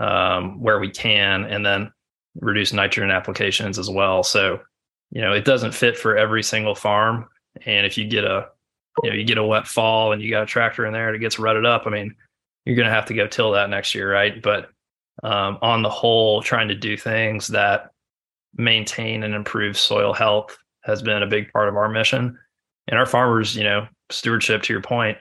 um, 0.00 0.60
where 0.60 0.78
we 0.78 0.90
can, 0.90 1.44
and 1.44 1.64
then 1.64 1.92
reduce 2.40 2.72
nitrogen 2.72 3.10
applications 3.10 3.78
as 3.78 3.90
well. 3.90 4.22
So, 4.22 4.60
you 5.10 5.20
know, 5.20 5.32
it 5.32 5.44
doesn't 5.44 5.74
fit 5.74 5.96
for 5.96 6.16
every 6.16 6.42
single 6.42 6.74
farm. 6.74 7.28
And 7.64 7.86
if 7.86 7.96
you 7.96 8.06
get 8.06 8.24
a, 8.24 8.48
you 9.02 9.10
know, 9.10 9.16
you 9.16 9.24
get 9.24 9.38
a 9.38 9.44
wet 9.44 9.66
fall 9.66 10.12
and 10.12 10.22
you 10.22 10.30
got 10.30 10.42
a 10.42 10.46
tractor 10.46 10.86
in 10.86 10.92
there 10.92 11.08
and 11.08 11.16
it 11.16 11.20
gets 11.20 11.38
rutted 11.38 11.66
up, 11.66 11.82
I 11.86 11.90
mean, 11.90 12.14
you're 12.64 12.76
going 12.76 12.88
to 12.88 12.94
have 12.94 13.06
to 13.06 13.14
go 13.14 13.26
till 13.26 13.52
that 13.52 13.70
next 13.70 13.94
year, 13.94 14.10
right? 14.10 14.40
But 14.42 14.70
um, 15.22 15.58
on 15.62 15.82
the 15.82 15.90
whole, 15.90 16.42
trying 16.42 16.68
to 16.68 16.74
do 16.74 16.96
things 16.96 17.48
that 17.48 17.90
maintain 18.56 19.22
and 19.22 19.34
improve 19.34 19.78
soil 19.78 20.12
health 20.12 20.56
has 20.84 21.02
been 21.02 21.22
a 21.22 21.26
big 21.26 21.52
part 21.52 21.68
of 21.68 21.76
our 21.76 21.88
mission. 21.88 22.38
And 22.88 22.98
our 22.98 23.06
farmers, 23.06 23.56
you 23.56 23.64
know, 23.64 23.86
stewardship 24.10 24.62
to 24.62 24.72
your 24.72 24.82
point, 24.82 25.18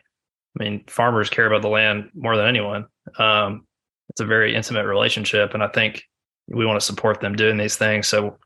I 0.60 0.64
mean, 0.64 0.84
farmers 0.88 1.30
care 1.30 1.48
about 1.48 1.62
the 1.62 1.70
land 1.70 2.10
more 2.14 2.36
than 2.36 2.48
anyone. 2.48 2.86
Um, 3.18 3.66
it's 4.10 4.22
a 4.22 4.26
very 4.26 4.56
intimate 4.56 4.86
relationship. 4.86 5.54
And 5.54 5.64
I 5.64 5.68
think 5.68 6.04
we 6.48 6.66
want 6.66 6.80
to 6.80 6.86
support 6.86 7.22
them 7.22 7.36
doing 7.36 7.58
these 7.58 7.78
things. 7.78 8.08
So 8.08 8.38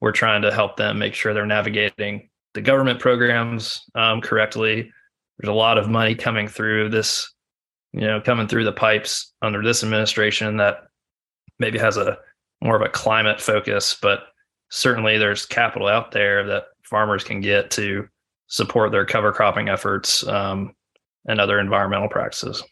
we're 0.00 0.12
trying 0.12 0.42
to 0.42 0.52
help 0.52 0.76
them 0.76 0.98
make 0.98 1.14
sure 1.14 1.32
they're 1.32 1.46
navigating 1.46 2.28
the 2.54 2.60
government 2.60 3.00
programs 3.00 3.84
um, 3.94 4.20
correctly. 4.20 4.92
There's 5.38 5.50
a 5.50 5.54
lot 5.54 5.78
of 5.78 5.88
money 5.88 6.14
coming 6.14 6.48
through 6.48 6.90
this, 6.90 7.32
you 7.94 8.06
know, 8.06 8.20
coming 8.20 8.48
through 8.48 8.64
the 8.64 8.72
pipes 8.72 9.32
under 9.40 9.62
this 9.62 9.84
administration 9.84 10.56
that 10.56 10.88
maybe 11.60 11.78
has 11.78 11.96
a 11.96 12.18
more 12.60 12.74
of 12.74 12.82
a 12.82 12.88
climate 12.88 13.40
focus, 13.40 13.96
but 14.00 14.24
certainly 14.70 15.16
there's 15.16 15.46
capital 15.46 15.86
out 15.86 16.10
there 16.10 16.44
that 16.44 16.64
farmers 16.82 17.22
can 17.22 17.40
get 17.40 17.70
to 17.70 18.08
support 18.48 18.90
their 18.90 19.06
cover 19.06 19.32
cropping 19.32 19.68
efforts 19.68 20.26
um, 20.26 20.74
and 21.26 21.40
other 21.40 21.60
environmental 21.60 22.08
practices. 22.08 22.64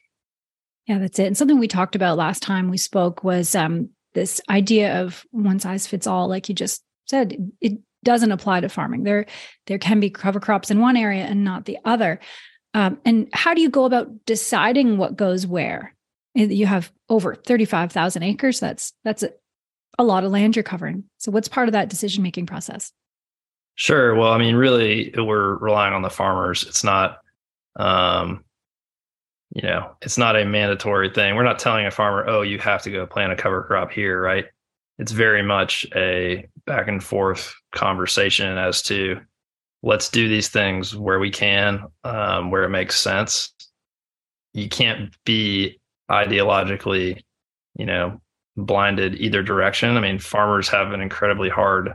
Yeah, 0.88 0.98
that's 0.98 1.18
it. 1.20 1.26
And 1.26 1.36
something 1.36 1.60
we 1.60 1.68
talked 1.68 1.94
about 1.94 2.18
last 2.18 2.42
time 2.42 2.68
we 2.68 2.76
spoke 2.76 3.22
was 3.22 3.54
um, 3.54 3.90
this 4.14 4.40
idea 4.50 5.00
of 5.02 5.24
one 5.30 5.60
size 5.60 5.86
fits 5.86 6.08
all, 6.08 6.28
like 6.28 6.48
you 6.48 6.54
just 6.54 6.82
said. 7.06 7.36
It 7.60 7.78
doesn't 8.04 8.32
apply 8.32 8.60
to 8.60 8.68
farming. 8.68 9.04
There, 9.04 9.26
there 9.68 9.78
can 9.78 10.00
be 10.00 10.10
cover 10.10 10.40
crops 10.40 10.72
in 10.72 10.80
one 10.80 10.96
area 10.96 11.22
and 11.22 11.44
not 11.44 11.66
the 11.66 11.78
other. 11.84 12.18
Um, 12.74 12.98
and 13.04 13.28
how 13.32 13.54
do 13.54 13.60
you 13.60 13.68
go 13.68 13.84
about 13.84 14.24
deciding 14.26 14.96
what 14.96 15.16
goes 15.16 15.46
where? 15.46 15.94
You 16.34 16.66
have 16.66 16.90
over 17.10 17.34
thirty-five 17.34 17.92
thousand 17.92 18.22
acres. 18.22 18.58
That's 18.58 18.94
that's 19.04 19.22
a, 19.22 19.30
a 19.98 20.04
lot 20.04 20.24
of 20.24 20.32
land 20.32 20.56
you're 20.56 20.62
covering. 20.62 21.04
So, 21.18 21.30
what's 21.30 21.48
part 21.48 21.68
of 21.68 21.72
that 21.72 21.90
decision 21.90 22.22
making 22.22 22.46
process? 22.46 22.92
Sure. 23.74 24.14
Well, 24.14 24.32
I 24.32 24.38
mean, 24.38 24.56
really, 24.56 25.14
we're 25.16 25.56
relying 25.56 25.94
on 25.94 26.02
the 26.02 26.10
farmers. 26.10 26.64
It's 26.64 26.84
not, 26.84 27.18
um, 27.76 28.44
you 29.54 29.62
know, 29.62 29.94
it's 30.02 30.18
not 30.18 30.36
a 30.36 30.44
mandatory 30.44 31.10
thing. 31.10 31.36
We're 31.36 31.42
not 31.42 31.58
telling 31.58 31.86
a 31.86 31.90
farmer, 31.90 32.24
oh, 32.28 32.42
you 32.42 32.58
have 32.58 32.82
to 32.82 32.90
go 32.90 33.06
plant 33.06 33.32
a 33.32 33.36
cover 33.36 33.62
crop 33.62 33.90
here, 33.90 34.20
right? 34.20 34.46
It's 34.98 35.12
very 35.12 35.42
much 35.42 35.86
a 35.96 36.46
back 36.66 36.88
and 36.88 37.02
forth 37.02 37.54
conversation 37.72 38.56
as 38.58 38.82
to 38.82 39.20
let's 39.82 40.08
do 40.08 40.28
these 40.28 40.48
things 40.48 40.94
where 40.96 41.18
we 41.18 41.30
can, 41.30 41.84
um, 42.04 42.50
where 42.50 42.64
it 42.64 42.70
makes 42.70 43.00
sense. 43.00 43.52
You 44.54 44.68
can't 44.68 45.14
be 45.24 45.80
ideologically, 46.10 47.20
you 47.76 47.86
know, 47.86 48.20
blinded 48.56 49.14
either 49.16 49.42
direction. 49.42 49.96
I 49.96 50.00
mean, 50.00 50.18
farmers 50.18 50.68
have 50.68 50.92
an 50.92 51.00
incredibly 51.00 51.48
hard 51.48 51.94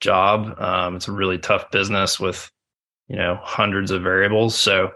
job. 0.00 0.60
Um, 0.60 0.96
it's 0.96 1.08
a 1.08 1.12
really 1.12 1.38
tough 1.38 1.70
business 1.70 2.18
with, 2.18 2.50
you 3.08 3.16
know, 3.16 3.38
hundreds 3.42 3.90
of 3.90 4.02
variables. 4.02 4.56
So 4.56 4.92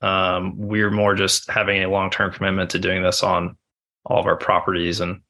um, 0.00 0.54
we're 0.56 0.90
more 0.90 1.14
just 1.14 1.50
having 1.50 1.82
a 1.82 1.88
long 1.88 2.10
term 2.10 2.32
commitment 2.32 2.70
to 2.70 2.78
doing 2.78 3.02
this 3.02 3.22
on 3.22 3.56
all 4.04 4.18
of 4.18 4.26
our 4.26 4.36
properties, 4.36 5.00
and 5.00 5.20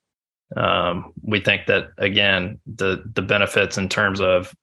um, 0.57 1.13
we 1.23 1.41
think 1.41 1.67
that 1.67 1.89
again, 1.99 2.61
the 2.67 3.03
the 3.13 3.23
benefits 3.23 3.77
in 3.77 3.89
terms 3.89 4.21
of 4.21 4.55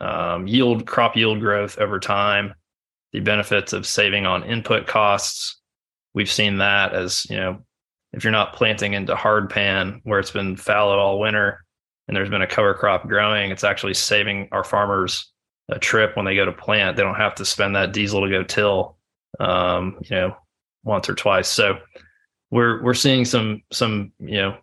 um, 0.00 0.46
yield, 0.46 0.86
crop 0.86 1.16
yield 1.16 1.40
growth 1.40 1.78
over 1.78 1.98
time, 1.98 2.54
the 3.12 3.20
benefits 3.20 3.72
of 3.72 3.86
saving 3.86 4.26
on 4.26 4.44
input 4.44 4.86
costs. 4.86 5.60
We've 6.14 6.30
seen 6.30 6.58
that 6.58 6.94
as 6.94 7.26
you 7.28 7.36
know, 7.36 7.58
if 8.12 8.24
you're 8.24 8.32
not 8.32 8.54
planting 8.54 8.94
into 8.94 9.14
hard 9.14 9.50
pan 9.50 10.00
where 10.04 10.18
it's 10.18 10.30
been 10.30 10.56
fallow 10.56 10.98
all 10.98 11.20
winter, 11.20 11.64
and 12.08 12.16
there's 12.16 12.30
been 12.30 12.42
a 12.42 12.46
cover 12.46 12.74
crop 12.74 13.06
growing, 13.08 13.50
it's 13.50 13.64
actually 13.64 13.94
saving 13.94 14.48
our 14.52 14.64
farmers 14.64 15.30
a 15.68 15.78
trip 15.78 16.16
when 16.16 16.24
they 16.24 16.36
go 16.36 16.44
to 16.44 16.52
plant. 16.52 16.96
They 16.96 17.02
don't 17.02 17.16
have 17.16 17.34
to 17.36 17.44
spend 17.44 17.74
that 17.74 17.92
diesel 17.92 18.22
to 18.22 18.30
go 18.30 18.44
till, 18.44 18.96
um, 19.40 19.98
you 20.02 20.14
know, 20.14 20.36
once 20.84 21.08
or 21.08 21.14
twice. 21.14 21.48
So 21.48 21.78
we're 22.50 22.82
we're 22.82 22.94
seeing 22.94 23.24
some 23.24 23.62
some 23.72 24.12
you 24.18 24.36
know 24.36 24.56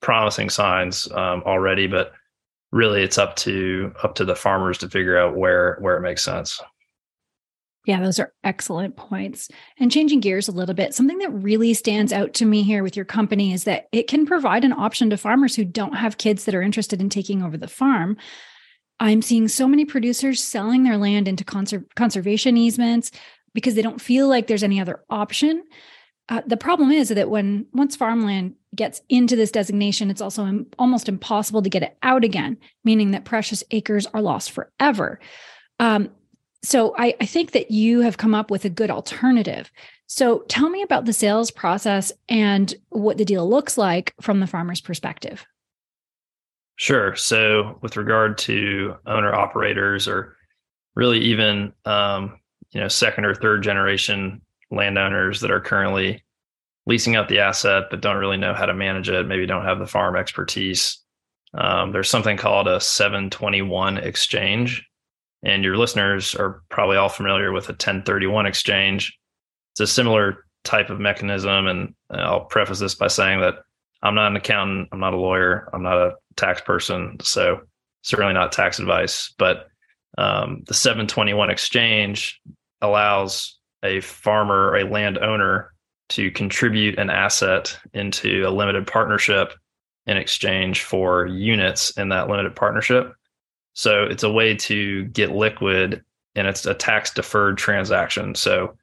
promising 0.00 0.50
signs 0.50 1.10
um, 1.12 1.42
already, 1.44 1.86
but 1.86 2.12
really 2.74 3.04
it's 3.04 3.18
up 3.18 3.36
to 3.36 3.92
up 4.02 4.16
to 4.16 4.24
the 4.24 4.34
farmers 4.34 4.78
to 4.78 4.90
figure 4.90 5.16
out 5.16 5.36
where 5.36 5.78
where 5.80 5.96
it 5.96 6.02
makes 6.02 6.22
sense. 6.22 6.60
Yeah, 7.86 8.00
those 8.00 8.18
are 8.18 8.32
excellent 8.42 8.96
points. 8.96 9.48
And 9.78 9.92
changing 9.92 10.20
gears 10.20 10.48
a 10.48 10.52
little 10.52 10.74
bit, 10.74 10.94
something 10.94 11.18
that 11.18 11.30
really 11.30 11.74
stands 11.74 12.14
out 12.14 12.32
to 12.34 12.46
me 12.46 12.62
here 12.62 12.82
with 12.82 12.96
your 12.96 13.04
company 13.04 13.52
is 13.52 13.64
that 13.64 13.86
it 13.92 14.08
can 14.08 14.24
provide 14.24 14.64
an 14.64 14.72
option 14.72 15.10
to 15.10 15.18
farmers 15.18 15.54
who 15.54 15.66
don't 15.66 15.94
have 15.94 16.16
kids 16.16 16.46
that 16.46 16.54
are 16.54 16.62
interested 16.62 17.00
in 17.00 17.10
taking 17.10 17.42
over 17.42 17.58
the 17.58 17.68
farm. 17.68 18.16
I'm 19.00 19.20
seeing 19.20 19.48
so 19.48 19.68
many 19.68 19.84
producers 19.84 20.42
selling 20.42 20.82
their 20.82 20.96
land 20.96 21.28
into 21.28 21.44
conser- 21.44 21.84
conservation 21.94 22.56
easements 22.56 23.10
because 23.52 23.74
they 23.74 23.82
don't 23.82 24.00
feel 24.00 24.28
like 24.28 24.46
there's 24.46 24.62
any 24.62 24.80
other 24.80 25.04
option. 25.10 25.62
Uh, 26.30 26.40
the 26.46 26.56
problem 26.56 26.90
is 26.90 27.10
that 27.10 27.28
when 27.28 27.66
once 27.74 27.96
farmland 27.96 28.54
gets 28.74 29.02
into 29.08 29.36
this 29.36 29.50
designation, 29.50 30.10
it's 30.10 30.20
also 30.20 30.46
Im- 30.46 30.66
almost 30.78 31.08
impossible 31.08 31.62
to 31.62 31.68
get 31.68 31.82
it 31.82 31.96
out 32.02 32.24
again, 32.24 32.56
meaning 32.84 33.12
that 33.12 33.24
precious 33.24 33.62
acres 33.70 34.06
are 34.06 34.22
lost 34.22 34.50
forever. 34.50 35.20
Um, 35.80 36.10
so 36.62 36.94
I, 36.96 37.14
I 37.20 37.26
think 37.26 37.52
that 37.52 37.70
you 37.70 38.00
have 38.00 38.16
come 38.16 38.34
up 38.34 38.50
with 38.50 38.64
a 38.64 38.70
good 38.70 38.90
alternative. 38.90 39.70
So 40.06 40.40
tell 40.48 40.70
me 40.70 40.82
about 40.82 41.04
the 41.04 41.12
sales 41.12 41.50
process 41.50 42.12
and 42.28 42.74
what 42.88 43.18
the 43.18 43.24
deal 43.24 43.48
looks 43.48 43.76
like 43.76 44.14
from 44.20 44.40
the 44.40 44.46
farmer's 44.46 44.80
perspective. 44.80 45.44
Sure. 46.76 47.14
So 47.14 47.78
with 47.82 47.96
regard 47.96 48.38
to 48.38 48.96
owner 49.06 49.34
operators 49.34 50.08
or 50.08 50.36
really 50.96 51.20
even 51.20 51.72
um, 51.84 52.40
you 52.72 52.80
know 52.80 52.88
second 52.88 53.24
or 53.24 53.34
third 53.34 53.62
generation 53.62 54.40
landowners 54.70 55.40
that 55.40 55.50
are 55.50 55.60
currently 55.60 56.23
leasing 56.86 57.16
out 57.16 57.28
the 57.28 57.40
asset 57.40 57.84
but 57.90 58.00
don't 58.00 58.16
really 58.16 58.36
know 58.36 58.54
how 58.54 58.66
to 58.66 58.74
manage 58.74 59.08
it, 59.08 59.26
maybe 59.26 59.46
don't 59.46 59.64
have 59.64 59.78
the 59.78 59.86
farm 59.86 60.16
expertise. 60.16 60.98
Um, 61.54 61.92
there's 61.92 62.10
something 62.10 62.36
called 62.36 62.66
a 62.66 62.80
721 62.80 63.98
exchange 63.98 64.84
and 65.44 65.62
your 65.62 65.76
listeners 65.76 66.34
are 66.34 66.62
probably 66.70 66.96
all 66.96 67.10
familiar 67.10 67.52
with 67.52 67.68
a 67.68 67.72
1031 67.72 68.46
exchange. 68.46 69.16
It's 69.72 69.80
a 69.80 69.86
similar 69.86 70.46
type 70.64 70.88
of 70.88 70.98
mechanism. 70.98 71.66
And 71.66 71.94
I'll 72.10 72.46
preface 72.46 72.78
this 72.78 72.94
by 72.94 73.08
saying 73.08 73.40
that 73.40 73.56
I'm 74.02 74.14
not 74.14 74.28
an 74.28 74.36
accountant, 74.36 74.88
I'm 74.90 75.00
not 75.00 75.12
a 75.12 75.18
lawyer, 75.18 75.68
I'm 75.72 75.82
not 75.82 75.98
a 75.98 76.14
tax 76.36 76.62
person. 76.62 77.18
So, 77.22 77.60
certainly 78.02 78.32
not 78.32 78.52
tax 78.52 78.78
advice. 78.78 79.34
But 79.38 79.68
um, 80.16 80.62
the 80.66 80.74
721 80.74 81.50
exchange 81.50 82.40
allows 82.80 83.58
a 83.82 84.00
farmer 84.00 84.76
a 84.76 84.84
landowner 84.84 85.73
to 86.14 86.30
contribute 86.30 86.98
an 86.98 87.10
asset 87.10 87.76
into 87.92 88.44
a 88.46 88.50
limited 88.50 88.86
partnership 88.86 89.52
in 90.06 90.16
exchange 90.16 90.82
for 90.82 91.26
units 91.26 91.90
in 91.98 92.08
that 92.10 92.28
limited 92.28 92.54
partnership. 92.54 93.12
So 93.72 94.04
it's 94.04 94.22
a 94.22 94.30
way 94.30 94.54
to 94.54 95.04
get 95.06 95.32
liquid 95.32 96.04
and 96.36 96.46
it's 96.46 96.66
a 96.66 96.74
tax 96.74 97.12
deferred 97.12 97.58
transaction. 97.58 98.36
So 98.36 98.76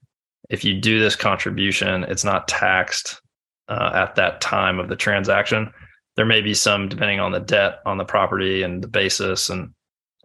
if 0.49 0.65
you 0.65 0.79
do 0.79 0.99
this 0.99 1.15
contribution, 1.15 2.03
it's 2.03 2.25
not 2.25 2.49
taxed 2.49 3.21
uh, 3.69 3.91
at 3.93 4.15
that 4.15 4.41
time 4.41 4.79
of 4.79 4.89
the 4.89 4.97
transaction. 4.97 5.71
There 6.17 6.25
may 6.25 6.41
be 6.41 6.53
some, 6.53 6.89
depending 6.89 7.21
on 7.21 7.31
the 7.31 7.39
debt 7.39 7.79
on 7.85 7.97
the 7.97 8.03
property 8.03 8.63
and 8.63 8.83
the 8.83 8.89
basis, 8.89 9.49
and 9.49 9.69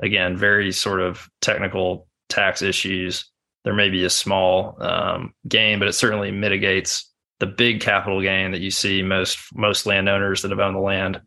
again, 0.00 0.36
very 0.36 0.72
sort 0.72 1.00
of 1.00 1.28
technical 1.40 2.08
tax 2.28 2.62
issues. 2.62 3.30
There 3.66 3.74
may 3.74 3.90
be 3.90 4.04
a 4.04 4.10
small 4.10 4.80
um, 4.80 5.34
gain, 5.48 5.80
but 5.80 5.88
it 5.88 5.94
certainly 5.94 6.30
mitigates 6.30 7.12
the 7.40 7.46
big 7.46 7.80
capital 7.80 8.22
gain 8.22 8.52
that 8.52 8.60
you 8.60 8.70
see 8.70 9.02
most 9.02 9.38
most 9.54 9.86
landowners 9.86 10.42
that 10.42 10.52
have 10.52 10.60
owned 10.60 10.76
the 10.76 10.80
land 10.80 11.20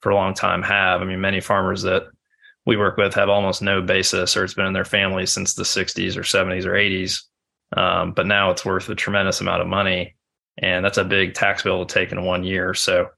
for 0.00 0.10
a 0.10 0.14
long 0.14 0.34
time 0.34 0.62
have. 0.62 1.00
I 1.00 1.06
mean, 1.06 1.22
many 1.22 1.40
farmers 1.40 1.80
that 1.82 2.04
we 2.66 2.76
work 2.76 2.98
with 2.98 3.14
have 3.14 3.30
almost 3.30 3.62
no 3.62 3.80
basis 3.80 4.36
or 4.36 4.44
it's 4.44 4.52
been 4.52 4.66
in 4.66 4.74
their 4.74 4.84
family 4.84 5.24
since 5.24 5.54
the 5.54 5.62
60s 5.62 6.18
or 6.18 6.20
70s 6.20 6.66
or 6.66 6.72
80s. 6.72 7.22
Um, 7.74 8.12
but 8.12 8.26
now 8.26 8.50
it's 8.50 8.64
worth 8.64 8.90
a 8.90 8.94
tremendous 8.94 9.40
amount 9.40 9.62
of 9.62 9.68
money. 9.68 10.16
And 10.58 10.84
that's 10.84 10.98
a 10.98 11.04
big 11.04 11.32
tax 11.32 11.62
bill 11.62 11.86
to 11.86 11.94
take 11.94 12.12
in 12.12 12.24
one 12.24 12.44
year. 12.44 12.74
So 12.74 13.08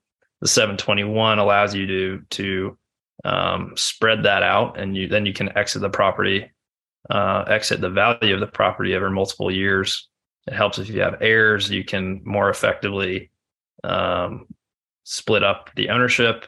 the 0.41 0.47
721 0.47 1.41
allows 1.41 1.75
you 1.75 1.87
to 1.89 2.23
to 2.31 2.79
um, 3.25 3.73
spread 3.77 4.23
that 4.23 4.45
out 4.45 4.79
and 4.79 4.97
you 4.97 5.09
then 5.09 5.27
you 5.27 5.33
can 5.33 5.59
exit 5.59 5.83
the 5.83 5.91
property, 5.91 6.49
uh, 7.11 7.45
exit 7.49 7.81
the 7.81 7.91
value 7.91 8.35
of 8.35 8.41
the 8.41 8.47
property 8.47 8.95
over 8.95 9.11
multiple 9.11 9.51
years. 9.51 10.09
It 10.47 10.55
helps 10.55 10.79
if 10.79 10.89
you 10.89 11.01
have 11.01 11.21
heirs, 11.21 11.71
you 11.71 11.85
can 11.85 12.23
more 12.25 12.49
effectively 12.51 13.31
um, 13.85 14.47
split 15.05 15.43
up 15.43 15.71
the 15.77 15.91
ownership. 15.91 16.47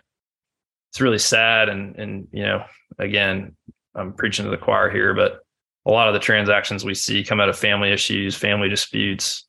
It's 0.91 1.01
really 1.01 1.19
sad 1.19 1.69
and 1.69 1.97
and 1.97 2.29
you 2.33 2.43
know 2.43 2.65
again, 2.99 3.57
I'm 3.95 4.13
preaching 4.13 4.45
to 4.45 4.51
the 4.51 4.57
choir 4.57 4.91
here, 4.91 5.15
but 5.15 5.41
a 5.87 5.91
lot 5.91 6.09
of 6.09 6.15
the 6.15 6.21
transactions 6.21 6.85
we 6.85 6.95
see 6.95 7.25
come 7.25 7.41
out 7.41 7.49
of 7.49 7.59
family 7.59 7.91
issues, 7.91 8.37
family 8.37 8.69
disputes, 8.69 9.47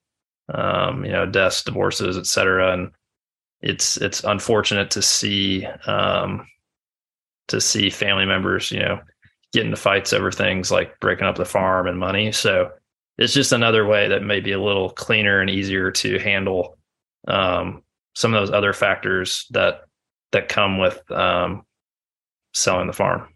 um, 0.53 1.05
you 1.05 1.11
know, 1.11 1.25
deaths, 1.25 1.63
divorces, 1.63 2.17
et 2.17 2.25
cetera. 2.25 2.73
And 2.73 2.91
it's 3.61 3.97
it's 3.97 4.23
unfortunate 4.23 4.91
to 4.91 5.01
see 5.01 5.65
um, 5.85 6.47
to 7.47 7.59
see 7.59 7.89
family 7.89 8.25
members, 8.25 8.71
you 8.71 8.79
know, 8.79 8.99
get 9.53 9.65
into 9.65 9.77
fights 9.77 10.13
over 10.13 10.31
things 10.31 10.71
like 10.71 10.99
breaking 10.99 11.27
up 11.27 11.35
the 11.35 11.45
farm 11.45 11.87
and 11.87 11.99
money. 11.99 12.31
So 12.31 12.71
it's 13.17 13.33
just 13.33 13.51
another 13.51 13.85
way 13.85 14.07
that 14.07 14.23
may 14.23 14.39
be 14.39 14.51
a 14.51 14.61
little 14.61 14.89
cleaner 14.89 15.41
and 15.41 15.49
easier 15.49 15.91
to 15.91 16.19
handle 16.19 16.77
um, 17.27 17.83
some 18.15 18.33
of 18.33 18.41
those 18.41 18.55
other 18.55 18.73
factors 18.73 19.45
that 19.51 19.81
that 20.31 20.47
come 20.47 20.77
with 20.77 21.09
um, 21.11 21.63
selling 22.53 22.87
the 22.87 22.93
farm. 22.93 23.27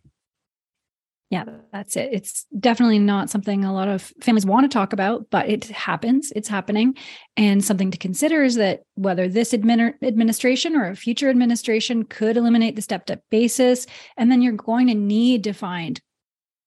Yeah, 1.31 1.43
that's 1.73 1.97
it. 1.97 2.09
It's 2.13 2.45
definitely 2.57 2.99
not 2.99 3.29
something 3.29 3.65
a 3.65 3.73
lot 3.73 3.87
of 3.87 4.13
families 4.21 4.45
want 4.45 4.63
to 4.63 4.73
talk 4.73 4.93
about, 4.93 5.29
but 5.31 5.49
it 5.49 5.65
happens. 5.65 6.31
It's 6.35 6.47
happening. 6.47 6.95
And 7.35 7.65
something 7.65 7.89
to 7.91 7.97
consider 7.97 8.43
is 8.43 8.55
that 8.55 8.83
whether 8.93 9.27
this 9.27 9.51
admin- 9.51 9.95
administration 10.03 10.75
or 10.75 10.87
a 10.87 10.95
future 10.95 11.29
administration 11.29 12.03
could 12.03 12.37
eliminate 12.37 12.75
the 12.75 12.81
stepped 12.81 13.09
up 13.09 13.19
basis, 13.31 13.87
and 14.15 14.31
then 14.31 14.41
you're 14.41 14.53
going 14.53 14.87
to 14.87 14.93
need 14.93 15.43
to 15.45 15.53
find 15.53 15.99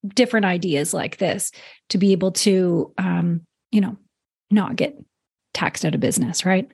different 0.06 0.46
ideas 0.46 0.94
like 0.94 1.18
this 1.18 1.50
to 1.90 1.98
be 1.98 2.12
able 2.12 2.32
to, 2.32 2.92
um, 2.98 3.42
you 3.70 3.80
know, 3.80 3.96
not 4.50 4.76
get 4.76 4.96
taxed 5.54 5.84
out 5.84 5.94
of 5.94 6.00
business, 6.00 6.44
right? 6.44 6.70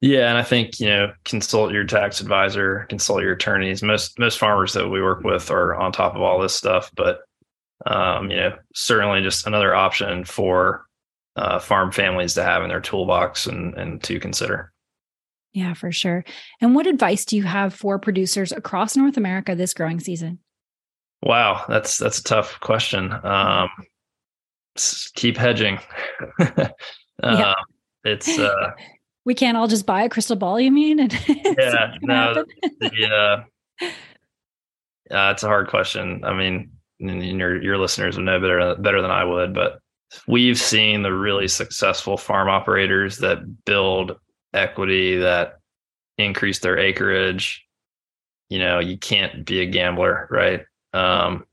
Yeah, 0.00 0.28
and 0.28 0.36
I 0.36 0.42
think 0.42 0.78
you 0.78 0.88
know, 0.88 1.12
consult 1.24 1.72
your 1.72 1.84
tax 1.84 2.20
advisor, 2.20 2.86
consult 2.88 3.22
your 3.22 3.32
attorneys. 3.32 3.82
Most 3.82 4.18
most 4.18 4.38
farmers 4.38 4.74
that 4.74 4.88
we 4.88 5.02
work 5.02 5.24
with 5.24 5.50
are 5.50 5.74
on 5.74 5.92
top 5.92 6.14
of 6.14 6.22
all 6.22 6.38
this 6.38 6.54
stuff, 6.54 6.90
but 6.94 7.20
um, 7.86 8.30
you 8.30 8.36
know, 8.36 8.56
certainly 8.74 9.22
just 9.22 9.46
another 9.46 9.74
option 9.74 10.24
for 10.24 10.86
uh, 11.36 11.58
farm 11.58 11.92
families 11.92 12.34
to 12.34 12.42
have 12.42 12.62
in 12.62 12.68
their 12.68 12.80
toolbox 12.80 13.46
and 13.46 13.74
and 13.74 14.02
to 14.02 14.20
consider. 14.20 14.72
Yeah, 15.54 15.72
for 15.72 15.90
sure. 15.90 16.22
And 16.60 16.74
what 16.74 16.86
advice 16.86 17.24
do 17.24 17.34
you 17.34 17.44
have 17.44 17.72
for 17.72 17.98
producers 17.98 18.52
across 18.52 18.94
North 18.94 19.16
America 19.16 19.54
this 19.54 19.72
growing 19.72 20.00
season? 20.00 20.38
Wow, 21.26 21.64
that's 21.68 21.98
that's 21.98 22.20
a 22.20 22.22
tough 22.22 22.60
question. 22.60 23.12
Um, 23.24 23.68
keep 25.14 25.36
hedging. 25.36 25.80
uh, 26.38 26.46
yeah. 27.22 27.54
It's 28.04 28.38
uh, 28.38 28.70
we 29.26 29.34
can't 29.34 29.56
all 29.56 29.66
just 29.66 29.84
buy 29.84 30.04
a 30.04 30.08
crystal 30.08 30.36
ball 30.36 30.58
you 30.58 30.70
mean 30.70 31.00
and 31.00 31.12
yeah 31.58 31.94
no 32.00 32.44
yeah 32.96 33.42
uh, 35.10 35.30
it's 35.32 35.42
a 35.42 35.48
hard 35.48 35.68
question 35.68 36.24
i 36.24 36.32
mean 36.32 36.70
your 36.98 37.60
your 37.60 37.76
listeners 37.76 38.16
would 38.16 38.24
know 38.24 38.40
better 38.40 38.76
better 38.76 39.02
than 39.02 39.10
i 39.10 39.24
would 39.24 39.52
but 39.52 39.80
we've 40.28 40.58
seen 40.58 41.02
the 41.02 41.12
really 41.12 41.48
successful 41.48 42.16
farm 42.16 42.48
operators 42.48 43.18
that 43.18 43.64
build 43.64 44.16
equity 44.54 45.16
that 45.16 45.58
increase 46.16 46.60
their 46.60 46.78
acreage 46.78 47.66
you 48.48 48.58
know 48.58 48.78
you 48.78 48.96
can't 48.96 49.44
be 49.44 49.60
a 49.60 49.66
gambler 49.66 50.28
right 50.30 50.62
um 50.92 51.44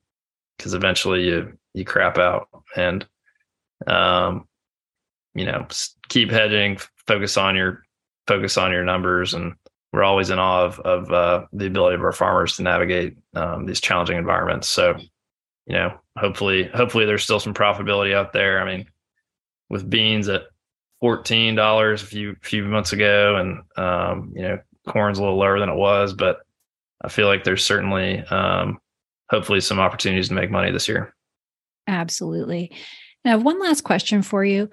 because 0.57 0.73
eventually 0.73 1.23
you 1.23 1.57
you 1.73 1.83
crap 1.85 2.17
out 2.17 2.47
and 2.75 3.07
um 3.87 4.47
you 5.33 5.45
know 5.45 5.65
keep 6.09 6.29
hedging 6.29 6.77
focus 7.07 7.37
on 7.37 7.55
your 7.55 7.83
focus 8.27 8.57
on 8.57 8.71
your 8.71 8.83
numbers 8.83 9.33
and 9.33 9.53
we're 9.91 10.03
always 10.03 10.31
in 10.31 10.39
awe 10.39 10.65
of, 10.65 10.79
of 10.79 11.11
uh, 11.11 11.45
the 11.53 11.67
ability 11.67 11.93
of 11.95 12.01
our 12.01 12.11
farmers 12.11 12.55
to 12.55 12.63
navigate 12.63 13.15
um, 13.35 13.67
these 13.67 13.79
challenging 13.79 14.17
environments. 14.17 14.67
So 14.67 14.97
you 15.67 15.75
know 15.75 15.97
hopefully 16.17 16.69
hopefully 16.73 17.05
there's 17.05 17.23
still 17.23 17.39
some 17.39 17.53
profitability 17.53 18.13
out 18.13 18.33
there. 18.33 18.59
I 18.59 18.65
mean 18.65 18.87
with 19.69 19.89
beans 19.89 20.27
at 20.29 20.43
$14 21.03 21.93
a 21.93 22.05
few 22.05 22.35
few 22.41 22.63
months 22.63 22.93
ago 22.93 23.35
and 23.35 23.61
um, 23.77 24.31
you 24.35 24.41
know 24.43 24.59
corn's 24.87 25.19
a 25.19 25.21
little 25.21 25.37
lower 25.37 25.59
than 25.59 25.69
it 25.69 25.75
was 25.75 26.13
but 26.13 26.39
i 27.01 27.07
feel 27.07 27.25
like 27.25 27.45
there's 27.45 27.63
certainly 27.63 28.19
um, 28.25 28.77
hopefully 29.33 29.59
some 29.59 29.79
opportunities 29.79 30.27
to 30.27 30.33
make 30.33 30.51
money 30.51 30.71
this 30.71 30.87
year 30.87 31.13
absolutely 31.87 32.71
now 33.25 33.37
one 33.37 33.59
last 33.59 33.81
question 33.81 34.21
for 34.21 34.45
you 34.45 34.69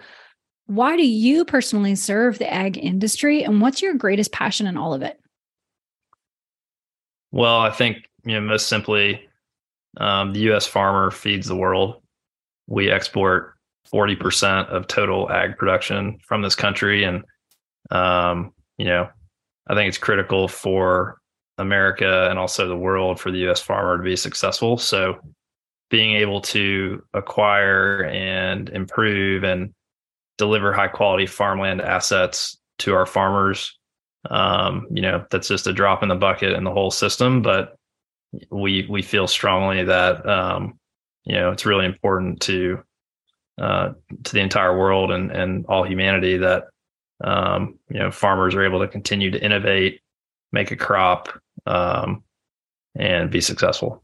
why 0.70 0.96
do 0.96 1.04
you 1.04 1.44
personally 1.44 1.96
serve 1.96 2.38
the 2.38 2.48
ag 2.48 2.78
industry 2.78 3.42
and 3.42 3.60
what's 3.60 3.82
your 3.82 3.94
greatest 3.94 4.30
passion 4.30 4.68
in 4.68 4.76
all 4.76 4.94
of 4.94 5.02
it? 5.02 5.18
Well, 7.32 7.58
I 7.58 7.70
think, 7.70 8.08
you 8.24 8.34
know, 8.34 8.40
most 8.40 8.68
simply, 8.68 9.28
um, 9.96 10.32
the 10.32 10.52
US 10.52 10.66
farmer 10.66 11.10
feeds 11.10 11.48
the 11.48 11.56
world. 11.56 12.00
We 12.68 12.88
export 12.88 13.54
40% 13.92 14.68
of 14.68 14.86
total 14.86 15.28
ag 15.28 15.56
production 15.56 16.20
from 16.24 16.40
this 16.40 16.54
country. 16.54 17.02
And, 17.02 17.24
um, 17.90 18.52
you 18.78 18.84
know, 18.84 19.08
I 19.68 19.74
think 19.74 19.88
it's 19.88 19.98
critical 19.98 20.46
for 20.46 21.19
America 21.60 22.28
and 22.30 22.38
also 22.38 22.68
the 22.68 22.76
world 22.76 23.20
for 23.20 23.30
the 23.30 23.48
US 23.48 23.60
farmer 23.60 23.96
to 23.96 24.02
be 24.02 24.16
successful. 24.16 24.78
So 24.78 25.18
being 25.90 26.16
able 26.16 26.40
to 26.40 27.02
acquire 27.14 28.04
and 28.04 28.68
improve 28.70 29.44
and 29.44 29.74
deliver 30.38 30.72
high 30.72 30.88
quality 30.88 31.26
farmland 31.26 31.80
assets 31.80 32.58
to 32.78 32.94
our 32.94 33.06
farmers. 33.06 33.76
Um, 34.30 34.86
you 34.90 35.02
know, 35.02 35.26
that's 35.30 35.48
just 35.48 35.66
a 35.66 35.72
drop 35.72 36.02
in 36.02 36.08
the 36.08 36.14
bucket 36.14 36.52
in 36.52 36.64
the 36.64 36.70
whole 36.70 36.90
system, 36.90 37.42
but 37.42 37.76
we 38.50 38.86
we 38.88 39.02
feel 39.02 39.26
strongly 39.26 39.82
that 39.84 40.26
um, 40.28 40.78
you 41.24 41.34
know 41.34 41.50
it's 41.50 41.66
really 41.66 41.84
important 41.84 42.40
to 42.42 42.82
uh, 43.60 43.92
to 44.24 44.32
the 44.32 44.40
entire 44.40 44.78
world 44.78 45.10
and 45.10 45.30
and 45.30 45.66
all 45.66 45.84
humanity 45.84 46.36
that 46.36 46.68
um, 47.24 47.78
you 47.90 47.98
know 47.98 48.10
farmers 48.10 48.54
are 48.54 48.64
able 48.64 48.80
to 48.80 48.88
continue 48.88 49.30
to 49.30 49.42
innovate, 49.42 50.00
make 50.52 50.70
a 50.70 50.76
crop, 50.76 51.28
um, 51.66 52.22
and 52.94 53.30
be 53.30 53.40
successful. 53.40 54.02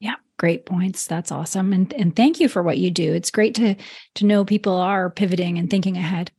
Yeah, 0.00 0.16
great 0.38 0.66
points. 0.66 1.06
That's 1.06 1.32
awesome. 1.32 1.72
And 1.72 1.92
and 1.94 2.14
thank 2.14 2.40
you 2.40 2.48
for 2.48 2.62
what 2.62 2.78
you 2.78 2.90
do. 2.90 3.12
It's 3.12 3.30
great 3.30 3.54
to 3.56 3.76
to 4.16 4.26
know 4.26 4.44
people 4.44 4.76
are 4.76 5.10
pivoting 5.10 5.58
and 5.58 5.70
thinking 5.70 5.96
ahead. 5.96 6.30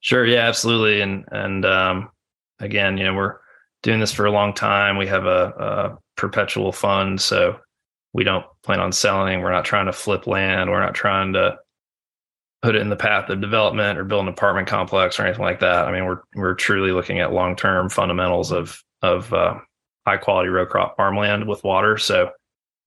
Sure. 0.00 0.24
Yeah, 0.24 0.46
absolutely. 0.46 1.00
And 1.00 1.24
and 1.32 1.64
um, 1.64 2.10
again, 2.60 2.96
you 2.96 3.04
know, 3.04 3.14
we're 3.14 3.36
doing 3.82 4.00
this 4.00 4.12
for 4.12 4.26
a 4.26 4.30
long 4.30 4.54
time. 4.54 4.96
We 4.96 5.06
have 5.06 5.26
a, 5.26 5.52
a 5.58 5.98
perpetual 6.16 6.72
fund, 6.72 7.20
so 7.20 7.58
we 8.12 8.24
don't 8.24 8.46
plan 8.62 8.80
on 8.80 8.92
selling. 8.92 9.40
We're 9.40 9.52
not 9.52 9.64
trying 9.64 9.86
to 9.86 9.92
flip 9.92 10.26
land. 10.26 10.70
We're 10.70 10.80
not 10.80 10.94
trying 10.94 11.32
to 11.34 11.58
put 12.62 12.74
it 12.74 12.82
in 12.82 12.88
the 12.88 12.96
path 12.96 13.28
of 13.28 13.40
development 13.40 13.98
or 13.98 14.04
build 14.04 14.22
an 14.22 14.28
apartment 14.28 14.66
complex 14.66 15.18
or 15.18 15.24
anything 15.24 15.44
like 15.44 15.60
that. 15.60 15.86
I 15.86 15.92
mean, 15.92 16.04
we're 16.04 16.20
we're 16.34 16.54
truly 16.54 16.92
looking 16.92 17.20
at 17.20 17.32
long 17.32 17.56
term 17.56 17.88
fundamentals 17.88 18.52
of 18.52 18.82
of 19.02 19.32
uh, 19.32 19.58
high 20.06 20.16
quality 20.16 20.48
row 20.48 20.66
crop 20.66 20.96
farmland 20.96 21.46
with 21.48 21.62
water. 21.64 21.98
So, 21.98 22.30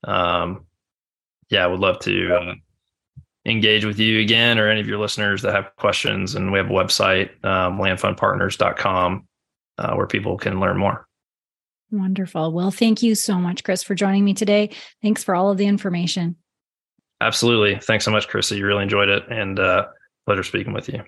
um, 0.06 0.66
yeah, 1.50 1.64
I 1.64 1.68
would 1.68 1.80
love 1.80 2.00
to 2.00 2.36
uh, 2.36 2.54
engage 3.46 3.86
with 3.86 4.00
you 4.00 4.20
again 4.20 4.58
or 4.58 4.70
any 4.70 4.82
of 4.82 4.88
your 4.88 5.00
listeners 5.00 5.42
that 5.42 5.54
have 5.54 5.76
questions. 5.78 6.36
And 6.36 6.52
we 6.52 6.58
have 6.58 6.70
a 6.70 6.74
website, 6.74 7.44
um, 7.44 7.78
landfundpartners.com, 7.78 9.28
uh, 9.78 9.94
where 9.96 10.08
people 10.08 10.38
can 10.38 10.60
learn 10.60 10.78
more. 10.78 11.08
Wonderful. 11.92 12.54
Well, 12.54 12.72
thank 12.72 13.02
you 13.02 13.16
so 13.16 13.36
much, 13.36 13.64
Chris, 13.64 13.82
for 13.82 13.96
joining 13.96 14.24
me 14.24 14.34
today. 14.34 14.70
Thanks 15.02 15.24
for 15.24 15.34
all 15.36 15.50
of 15.50 15.58
the 15.58 15.66
information. 15.66 16.36
Absolutely. 17.22 17.80
Thanks 17.80 18.06
so 18.06 18.12
much, 18.12 18.28
Chrissy. 18.28 18.58
You 18.58 18.66
really 18.66 18.84
enjoyed 18.84 19.10
it 19.10 19.24
and 19.30 19.60
uh, 19.60 19.88
pleasure 20.26 20.44
speaking 20.44 20.74
with 20.74 20.88
you. 20.88 21.04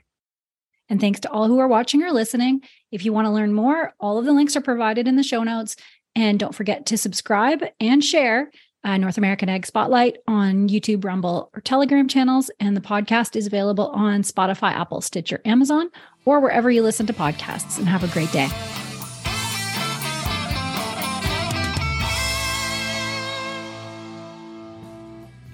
And 0.90 1.00
thanks 1.00 1.22
to 1.22 1.32
all 1.32 1.48
who 1.48 1.60
are 1.60 1.70
watching 1.70 2.04
or 2.04 2.12
listening. 2.12 2.62
If 2.92 3.06
you 3.06 3.14
want 3.14 3.26
to 3.26 3.32
learn 3.32 3.54
more, 3.54 3.94
all 4.00 4.18
of 4.18 4.26
the 4.26 4.34
links 4.34 4.58
are 4.58 4.62
provided 4.62 5.08
in 5.08 5.16
the 5.16 5.24
show 5.24 5.44
notes. 5.44 5.78
And 6.16 6.38
don't 6.38 6.54
forget 6.54 6.86
to 6.88 6.98
subscribe 6.98 7.64
and 7.80 8.04
share 8.04 8.52
uh, 8.84 8.98
North 8.98 9.18
American 9.18 9.48
Ag 9.48 9.66
Spotlight 9.66 10.18
on 10.28 10.68
YouTube, 10.68 11.06
Rumble, 11.06 11.50
or 11.54 11.62
Telegram 11.62 12.08
channels. 12.08 12.52
And 12.60 12.76
the 12.76 12.82
podcast 12.82 13.38
is 13.38 13.48
available 13.48 13.88
on 13.90 14.24
Spotify, 14.24 14.72
Apple, 14.72 15.00
Stitcher, 15.02 15.40
Amazon, 15.46 15.90
or 16.26 16.42
wherever 16.42 16.70
you 16.70 16.84
listen 16.84 17.06
to 17.06 17.14
podcasts. 17.14 17.78
And 17.78 17.88
have 17.88 18.04
a 18.04 18.08
great 18.08 18.32
day. 18.32 18.50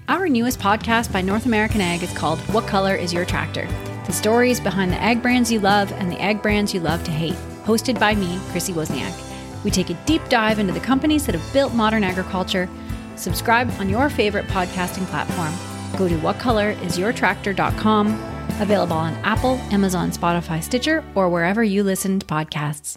Our 0.08 0.26
newest 0.26 0.58
podcast 0.58 1.12
by 1.12 1.20
North 1.20 1.44
American 1.44 1.82
Ag 1.82 2.02
is 2.02 2.14
called 2.14 2.38
What 2.54 2.66
Color 2.66 2.94
is 2.94 3.12
Your 3.12 3.26
Tractor? 3.26 3.68
The 4.06 4.12
stories 4.12 4.58
behind 4.58 4.90
the 4.90 5.02
ag 5.02 5.20
brands 5.20 5.52
you 5.52 5.60
love 5.60 5.92
and 5.92 6.10
the 6.10 6.18
ag 6.18 6.40
brands 6.40 6.72
you 6.72 6.80
love 6.80 7.04
to 7.04 7.10
hate. 7.10 7.34
Hosted 7.64 8.00
by 8.00 8.14
me, 8.14 8.40
Chrissy 8.50 8.72
Wozniak. 8.72 9.12
We 9.64 9.70
take 9.70 9.90
a 9.90 10.04
deep 10.06 10.26
dive 10.30 10.58
into 10.60 10.72
the 10.72 10.80
companies 10.80 11.26
that 11.26 11.34
have 11.34 11.52
built 11.52 11.74
modern 11.74 12.04
agriculture. 12.04 12.70
Subscribe 13.16 13.70
on 13.78 13.90
your 13.90 14.08
favorite 14.08 14.46
podcasting 14.46 15.04
platform. 15.08 15.52
Go 15.98 16.08
to 16.08 16.16
whatcolorisyourtractor.com, 16.24 18.06
available 18.62 18.96
on 18.96 19.12
Apple, 19.16 19.56
Amazon, 19.70 20.10
Spotify, 20.10 20.62
Stitcher, 20.62 21.04
or 21.14 21.28
wherever 21.28 21.62
you 21.62 21.84
listen 21.84 22.18
to 22.18 22.24
podcasts. 22.24 22.96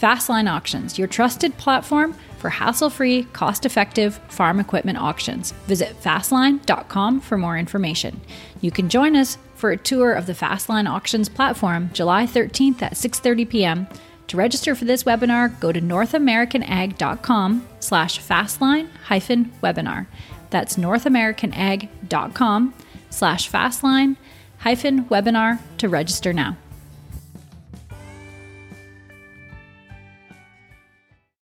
Fastline 0.00 0.50
Auctions, 0.50 0.98
your 0.98 1.08
trusted 1.08 1.56
platform 1.56 2.14
for 2.38 2.50
hassle 2.50 2.90
free, 2.90 3.24
cost 3.32 3.64
effective 3.64 4.16
farm 4.28 4.60
equipment 4.60 4.98
auctions. 4.98 5.52
Visit 5.66 6.00
fastline.com 6.02 7.20
for 7.20 7.38
more 7.38 7.56
information. 7.56 8.20
You 8.60 8.70
can 8.70 8.88
join 8.88 9.16
us 9.16 9.38
for 9.54 9.70
a 9.70 9.76
tour 9.76 10.12
of 10.12 10.26
the 10.26 10.34
Fastline 10.34 10.90
Auctions 10.90 11.28
platform 11.28 11.90
July 11.92 12.26
13th 12.26 12.82
at 12.82 12.94
6:30 12.94 13.48
p.m. 13.48 13.86
To 14.26 14.36
register 14.36 14.74
for 14.74 14.84
this 14.84 15.04
webinar, 15.04 15.58
go 15.60 15.70
to 15.72 15.80
northamericanag.com 15.80 17.68
slash 17.80 18.20
fastline 18.20 18.88
hyphen 19.04 19.52
webinar. 19.62 20.06
That's 20.50 20.76
northamericanag.com 20.76 22.74
slash 23.10 23.50
fastline 23.50 24.16
hyphen 24.58 25.04
webinar 25.06 25.60
to 25.78 25.88
register 25.88 26.32
now. 26.32 26.56